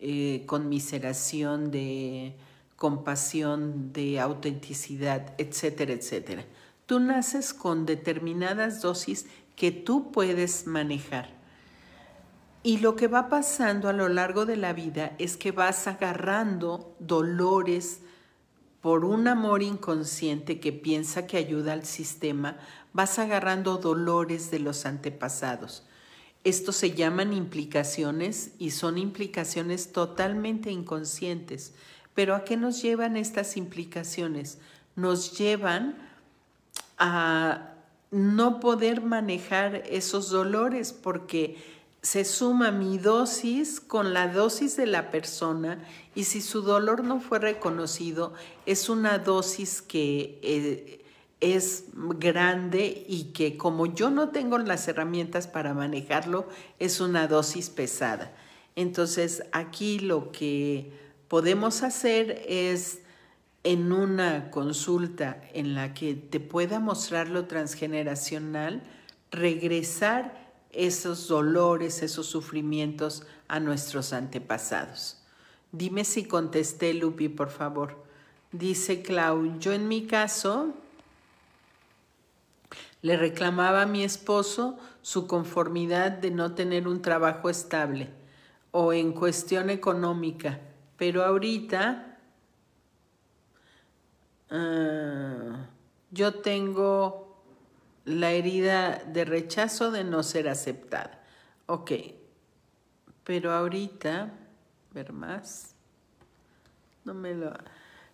eh, 0.00 0.42
conmiseración, 0.46 1.70
de 1.70 2.34
compasión, 2.74 3.92
de 3.92 4.18
autenticidad, 4.18 5.34
etcétera, 5.38 5.92
etcétera. 5.92 6.44
Tú 6.86 6.98
naces 6.98 7.54
con 7.54 7.86
determinadas 7.86 8.80
dosis 8.80 9.26
que 9.60 9.72
tú 9.72 10.10
puedes 10.10 10.66
manejar. 10.66 11.28
Y 12.62 12.78
lo 12.78 12.96
que 12.96 13.08
va 13.08 13.28
pasando 13.28 13.90
a 13.90 13.92
lo 13.92 14.08
largo 14.08 14.46
de 14.46 14.56
la 14.56 14.72
vida 14.72 15.14
es 15.18 15.36
que 15.36 15.52
vas 15.52 15.86
agarrando 15.86 16.96
dolores 16.98 18.00
por 18.80 19.04
un 19.04 19.28
amor 19.28 19.62
inconsciente 19.62 20.60
que 20.60 20.72
piensa 20.72 21.26
que 21.26 21.36
ayuda 21.36 21.74
al 21.74 21.84
sistema, 21.84 22.56
vas 22.94 23.18
agarrando 23.18 23.76
dolores 23.76 24.50
de 24.50 24.60
los 24.60 24.86
antepasados. 24.86 25.84
Estos 26.42 26.76
se 26.76 26.92
llaman 26.92 27.34
implicaciones 27.34 28.52
y 28.58 28.70
son 28.70 28.96
implicaciones 28.96 29.92
totalmente 29.92 30.70
inconscientes. 30.70 31.74
Pero 32.14 32.34
¿a 32.34 32.44
qué 32.44 32.56
nos 32.56 32.80
llevan 32.80 33.18
estas 33.18 33.58
implicaciones? 33.58 34.56
Nos 34.96 35.36
llevan 35.36 35.98
a 36.96 37.74
no 38.10 38.60
poder 38.60 39.02
manejar 39.02 39.82
esos 39.88 40.30
dolores 40.30 40.92
porque 40.92 41.56
se 42.02 42.24
suma 42.24 42.70
mi 42.70 42.98
dosis 42.98 43.80
con 43.80 44.14
la 44.14 44.28
dosis 44.28 44.76
de 44.76 44.86
la 44.86 45.10
persona 45.10 45.84
y 46.14 46.24
si 46.24 46.40
su 46.40 46.62
dolor 46.62 47.04
no 47.04 47.20
fue 47.20 47.38
reconocido, 47.38 48.32
es 48.66 48.88
una 48.88 49.18
dosis 49.18 49.82
que 49.82 50.40
eh, 50.42 51.04
es 51.40 51.84
grande 51.94 53.04
y 53.06 53.32
que 53.32 53.56
como 53.56 53.86
yo 53.86 54.10
no 54.10 54.30
tengo 54.30 54.58
las 54.58 54.88
herramientas 54.88 55.46
para 55.46 55.74
manejarlo, 55.74 56.48
es 56.78 57.00
una 57.00 57.26
dosis 57.26 57.70
pesada. 57.70 58.32
Entonces 58.76 59.42
aquí 59.52 59.98
lo 59.98 60.32
que 60.32 60.92
podemos 61.28 61.82
hacer 61.82 62.42
es 62.48 63.00
en 63.62 63.92
una 63.92 64.50
consulta 64.50 65.42
en 65.52 65.74
la 65.74 65.92
que 65.92 66.14
te 66.14 66.40
pueda 66.40 66.80
mostrar 66.80 67.28
lo 67.28 67.46
transgeneracional, 67.46 68.82
regresar 69.30 70.50
esos 70.72 71.28
dolores, 71.28 72.02
esos 72.02 72.26
sufrimientos 72.26 73.26
a 73.48 73.60
nuestros 73.60 74.12
antepasados. 74.12 75.18
Dime 75.72 76.04
si 76.04 76.24
contesté, 76.24 76.94
Lupi, 76.94 77.28
por 77.28 77.50
favor. 77.50 78.04
Dice 78.52 79.02
Clau, 79.02 79.58
yo 79.58 79.72
en 79.72 79.88
mi 79.88 80.06
caso 80.06 80.74
le 83.02 83.16
reclamaba 83.16 83.82
a 83.82 83.86
mi 83.86 84.02
esposo 84.02 84.78
su 85.02 85.26
conformidad 85.26 86.10
de 86.10 86.30
no 86.30 86.54
tener 86.54 86.88
un 86.88 87.02
trabajo 87.02 87.48
estable 87.48 88.10
o 88.72 88.92
en 88.92 89.12
cuestión 89.12 89.70
económica, 89.70 90.60
pero 90.96 91.24
ahorita 91.24 92.09
Ah, 94.50 95.66
yo 96.10 96.34
tengo 96.34 97.42
la 98.04 98.32
herida 98.32 99.02
de 99.06 99.24
rechazo 99.24 99.90
de 99.90 100.04
no 100.04 100.22
ser 100.22 100.48
aceptada. 100.48 101.22
Ok, 101.66 101.92
pero 103.24 103.52
ahorita, 103.52 104.32
ver 104.92 105.12
más, 105.12 105.74
no 107.04 107.14
me 107.14 107.34
lo... 107.34 107.52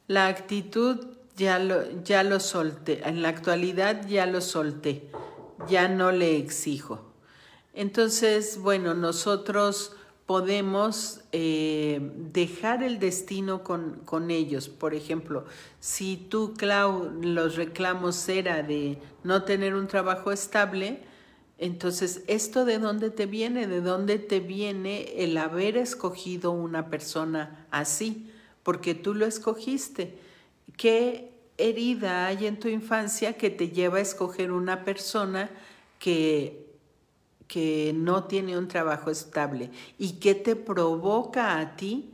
La 0.09 0.27
actitud 0.29 1.07
ya 1.37 1.59
lo, 1.59 2.03
ya 2.03 2.23
lo 2.23 2.39
solté, 2.39 3.07
en 3.09 3.23
la 3.23 3.29
actualidad 3.29 4.07
ya 4.07 4.27
lo 4.27 4.41
solté, 4.41 5.11
ya 5.69 5.89
no 5.89 6.13
le 6.13 6.37
exijo. 6.37 7.13
Entonces, 7.73 8.59
bueno, 8.61 8.95
nosotros 8.95 9.97
podemos 10.27 11.21
eh, 11.31 12.01
dejar 12.33 12.83
el 12.83 12.99
destino 12.99 13.63
con, 13.63 14.01
con, 14.05 14.31
ellos. 14.31 14.69
Por 14.69 14.95
ejemplo, 14.95 15.45
si 15.79 16.17
tú, 16.17 16.55
Clau, 16.55 17.13
los 17.23 17.57
reclamos 17.57 18.29
era 18.29 18.63
de 18.63 18.99
no 19.23 19.45
tener 19.45 19.75
un 19.75 19.87
trabajo 19.87 20.33
estable, 20.33 21.01
entonces, 21.59 22.23
¿esto 22.27 22.65
de 22.65 22.79
dónde 22.79 23.11
te 23.11 23.27
viene? 23.27 23.67
¿De 23.67 23.81
dónde 23.81 24.19
te 24.19 24.41
viene 24.41 25.23
el 25.25 25.39
haber 25.39 25.77
escogido 25.77 26.51
una 26.51 26.91
persona 26.91 27.67
así? 27.71 28.31
Porque 28.63 28.95
tú 28.95 29.15
lo 29.15 29.25
escogiste. 29.25 30.19
¿Qué 30.77 31.33
herida 31.57 32.27
hay 32.27 32.47
en 32.47 32.59
tu 32.61 32.69
infancia 32.69 33.35
que 33.35 33.49
te 33.49 33.71
lleva 33.71 33.99
a 33.99 34.03
escoger 34.03 34.53
una 34.53 34.85
persona 34.85 35.51
que, 35.99 36.66
que 37.49 37.93
no 37.95 38.25
tiene 38.25 38.59
un 38.59 38.69
trabajo 38.69 39.11
estable? 39.11 39.71
¿Y 39.99 40.15
qué 40.15 40.35
te 40.35 40.57
provoca 40.57 41.59
a 41.59 41.77
ti 41.77 42.11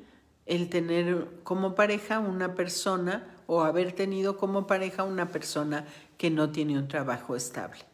el 0.46 0.68
tener 0.68 1.28
como 1.44 1.74
pareja 1.74 2.18
una 2.18 2.54
persona 2.54 3.28
o 3.46 3.62
haber 3.62 3.92
tenido 3.92 4.36
como 4.36 4.66
pareja 4.66 5.04
una 5.04 5.28
persona 5.28 5.86
que 6.18 6.30
no 6.30 6.50
tiene 6.50 6.78
un 6.78 6.88
trabajo 6.88 7.36
estable? 7.36 7.84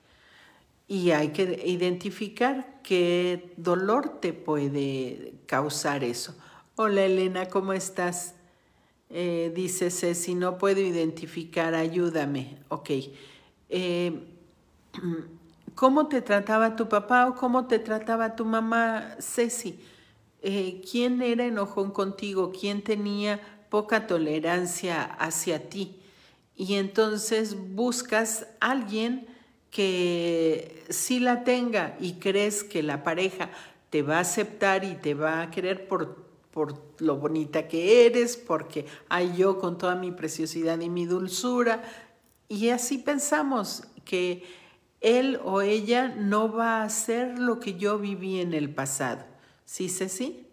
y 0.88 1.10
hay 1.10 1.28
que 1.28 1.62
identificar 1.66 2.80
qué 2.82 3.52
dolor 3.58 4.20
te 4.20 4.32
puede 4.32 5.34
causar 5.44 6.02
eso. 6.02 6.34
Hola 6.76 7.04
Elena, 7.04 7.50
¿cómo 7.50 7.74
estás? 7.74 8.34
Eh, 9.10 9.52
dice 9.54 9.90
Ceci, 9.90 10.34
no 10.34 10.56
puedo 10.56 10.80
identificar, 10.80 11.74
ayúdame. 11.74 12.56
Ok. 12.68 12.90
Eh, 13.68 14.24
¿Cómo 15.78 16.08
te 16.08 16.22
trataba 16.22 16.74
tu 16.74 16.88
papá 16.88 17.28
o 17.28 17.36
cómo 17.36 17.68
te 17.68 17.78
trataba 17.78 18.34
tu 18.34 18.44
mamá, 18.44 19.14
Ceci? 19.20 19.78
Eh, 20.42 20.82
¿Quién 20.90 21.22
era 21.22 21.44
enojón 21.44 21.92
contigo? 21.92 22.50
¿Quién 22.50 22.82
tenía 22.82 23.40
poca 23.70 24.08
tolerancia 24.08 25.04
hacia 25.04 25.68
ti? 25.68 26.00
Y 26.56 26.74
entonces 26.74 27.56
buscas 27.76 28.48
a 28.58 28.72
alguien 28.72 29.28
que 29.70 30.84
si 30.88 31.20
la 31.20 31.44
tenga 31.44 31.96
y 32.00 32.14
crees 32.14 32.64
que 32.64 32.82
la 32.82 33.04
pareja 33.04 33.48
te 33.90 34.02
va 34.02 34.16
a 34.16 34.22
aceptar 34.22 34.82
y 34.82 34.96
te 34.96 35.14
va 35.14 35.42
a 35.42 35.50
querer 35.52 35.86
por, 35.86 36.24
por 36.50 36.74
lo 36.98 37.18
bonita 37.18 37.68
que 37.68 38.04
eres, 38.04 38.36
porque 38.36 38.84
hay 39.08 39.36
yo 39.36 39.60
con 39.60 39.78
toda 39.78 39.94
mi 39.94 40.10
preciosidad 40.10 40.80
y 40.80 40.88
mi 40.90 41.06
dulzura, 41.06 41.84
y 42.48 42.70
así 42.70 42.98
pensamos 42.98 43.84
que 44.04 44.42
él 45.00 45.40
o 45.44 45.60
ella 45.62 46.08
no 46.08 46.52
va 46.52 46.80
a 46.80 46.84
hacer 46.84 47.38
lo 47.38 47.60
que 47.60 47.74
yo 47.74 47.98
viví 47.98 48.40
en 48.40 48.54
el 48.54 48.74
pasado. 48.74 49.24
¿Sí, 49.64 49.88
sí? 49.88 50.46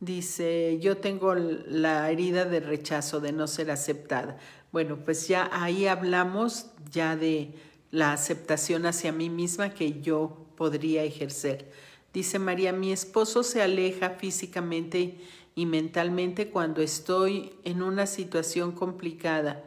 Dice, 0.00 0.78
yo 0.80 0.98
tengo 0.98 1.34
la 1.34 2.10
herida 2.10 2.44
de 2.44 2.60
rechazo, 2.60 3.20
de 3.20 3.32
no 3.32 3.46
ser 3.46 3.70
aceptada. 3.70 4.38
Bueno, 4.70 4.98
pues 5.04 5.28
ya 5.28 5.50
ahí 5.52 5.86
hablamos 5.86 6.66
ya 6.90 7.16
de 7.16 7.54
la 7.90 8.12
aceptación 8.12 8.86
hacia 8.86 9.12
mí 9.12 9.30
misma 9.30 9.70
que 9.70 10.00
yo 10.00 10.46
podría 10.56 11.02
ejercer. 11.04 11.70
Dice 12.12 12.38
María, 12.38 12.72
mi 12.72 12.92
esposo 12.92 13.42
se 13.42 13.62
aleja 13.62 14.10
físicamente 14.10 15.18
y 15.54 15.66
mentalmente 15.66 16.50
cuando 16.50 16.80
estoy 16.80 17.52
en 17.64 17.82
una 17.82 18.06
situación 18.06 18.72
complicada 18.72 19.64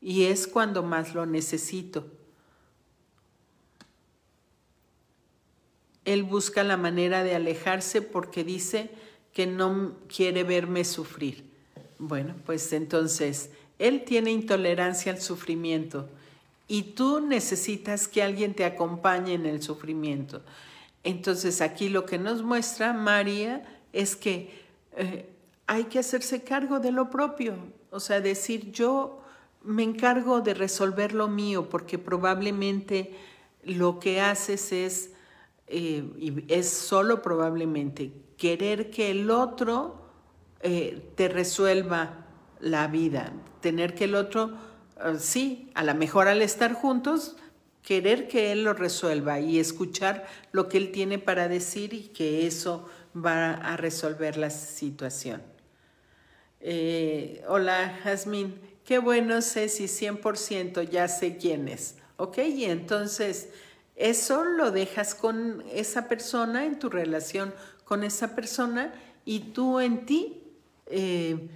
y 0.00 0.24
es 0.24 0.46
cuando 0.46 0.82
más 0.82 1.14
lo 1.14 1.26
necesito. 1.26 2.06
Él 6.04 6.22
busca 6.22 6.64
la 6.64 6.76
manera 6.76 7.22
de 7.22 7.34
alejarse 7.34 8.02
porque 8.02 8.44
dice 8.44 8.90
que 9.32 9.46
no 9.46 9.94
quiere 10.14 10.44
verme 10.44 10.84
sufrir. 10.84 11.44
Bueno, 11.98 12.34
pues 12.44 12.72
entonces, 12.72 13.50
él 13.78 14.04
tiene 14.04 14.30
intolerancia 14.30 15.12
al 15.12 15.20
sufrimiento 15.20 16.08
y 16.68 16.82
tú 16.82 17.20
necesitas 17.20 18.08
que 18.08 18.22
alguien 18.22 18.54
te 18.54 18.64
acompañe 18.64 19.34
en 19.34 19.46
el 19.46 19.62
sufrimiento. 19.62 20.42
Entonces 21.02 21.60
aquí 21.60 21.88
lo 21.88 22.06
que 22.06 22.18
nos 22.18 22.42
muestra 22.42 22.92
María 22.92 23.62
es 23.92 24.16
que 24.16 24.64
eh, 24.96 25.28
hay 25.66 25.84
que 25.84 25.98
hacerse 25.98 26.42
cargo 26.42 26.80
de 26.80 26.92
lo 26.92 27.10
propio, 27.10 27.54
o 27.90 28.00
sea, 28.00 28.20
decir 28.20 28.72
yo 28.72 29.20
me 29.62 29.82
encargo 29.82 30.40
de 30.40 30.54
resolver 30.54 31.14
lo 31.14 31.28
mío 31.28 31.68
porque 31.68 31.98
probablemente 31.98 33.14
lo 33.62 33.98
que 33.98 34.20
haces 34.20 34.72
es, 34.72 35.10
eh, 35.66 36.04
y 36.18 36.44
es 36.52 36.70
solo 36.70 37.22
probablemente, 37.22 38.12
querer 38.36 38.90
que 38.90 39.10
el 39.10 39.30
otro 39.30 40.08
eh, 40.60 41.10
te 41.14 41.28
resuelva 41.28 42.26
la 42.60 42.86
vida, 42.86 43.32
tener 43.60 43.94
que 43.94 44.04
el 44.04 44.14
otro 44.14 44.52
Ah, 44.96 45.14
sí, 45.18 45.70
a 45.74 45.82
lo 45.82 45.94
mejor 45.94 46.28
al 46.28 46.40
estar 46.42 46.72
juntos, 46.72 47.36
querer 47.82 48.28
que 48.28 48.52
él 48.52 48.64
lo 48.64 48.74
resuelva 48.74 49.40
y 49.40 49.58
escuchar 49.58 50.26
lo 50.52 50.68
que 50.68 50.78
él 50.78 50.92
tiene 50.92 51.18
para 51.18 51.48
decir 51.48 51.92
y 51.94 52.08
que 52.08 52.46
eso 52.46 52.88
va 53.14 53.52
a 53.52 53.76
resolver 53.76 54.36
la 54.36 54.50
situación. 54.50 55.42
Eh, 56.60 57.44
hola, 57.48 58.00
Jazmín. 58.02 58.58
Qué 58.84 58.98
bueno, 58.98 59.42
Ceci, 59.42 59.84
100%, 59.84 60.88
ya 60.88 61.08
sé 61.08 61.36
quién 61.38 61.68
es. 61.68 61.96
¿Ok? 62.16 62.38
Y 62.38 62.64
entonces, 62.64 63.48
eso 63.96 64.44
lo 64.44 64.70
dejas 64.70 65.14
con 65.14 65.62
esa 65.72 66.08
persona, 66.08 66.64
en 66.64 66.78
tu 66.78 66.88
relación 66.90 67.54
con 67.84 68.02
esa 68.02 68.34
persona, 68.34 68.92
y 69.24 69.40
tú 69.40 69.80
en 69.80 70.06
ti 70.06 70.42
eh, 70.86 71.48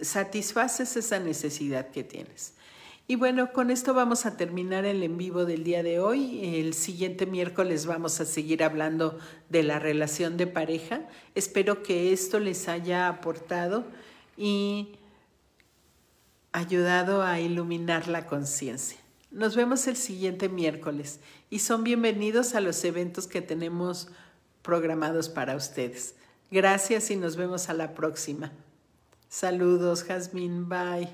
satisfaces 0.00 0.96
esa 0.96 1.18
necesidad 1.18 1.90
que 1.90 2.04
tienes. 2.04 2.54
Y 3.08 3.16
bueno, 3.16 3.52
con 3.52 3.70
esto 3.70 3.94
vamos 3.94 4.26
a 4.26 4.36
terminar 4.36 4.84
el 4.84 5.02
en 5.02 5.18
vivo 5.18 5.44
del 5.44 5.64
día 5.64 5.82
de 5.82 5.98
hoy. 5.98 6.56
El 6.56 6.72
siguiente 6.72 7.26
miércoles 7.26 7.84
vamos 7.84 8.20
a 8.20 8.24
seguir 8.24 8.62
hablando 8.62 9.18
de 9.50 9.62
la 9.64 9.78
relación 9.78 10.36
de 10.36 10.46
pareja. 10.46 11.02
Espero 11.34 11.82
que 11.82 12.12
esto 12.12 12.38
les 12.38 12.68
haya 12.68 13.08
aportado 13.08 13.84
y 14.36 14.96
ayudado 16.52 17.22
a 17.22 17.40
iluminar 17.40 18.08
la 18.08 18.26
conciencia. 18.26 19.01
Nos 19.32 19.56
vemos 19.56 19.86
el 19.86 19.96
siguiente 19.96 20.50
miércoles 20.50 21.18
y 21.48 21.60
son 21.60 21.84
bienvenidos 21.84 22.54
a 22.54 22.60
los 22.60 22.84
eventos 22.84 23.26
que 23.26 23.40
tenemos 23.40 24.08
programados 24.60 25.30
para 25.30 25.56
ustedes. 25.56 26.14
Gracias 26.50 27.10
y 27.10 27.16
nos 27.16 27.36
vemos 27.36 27.70
a 27.70 27.74
la 27.74 27.94
próxima. 27.94 28.52
Saludos, 29.30 30.04
Jazmín. 30.04 30.68
Bye. 30.68 31.08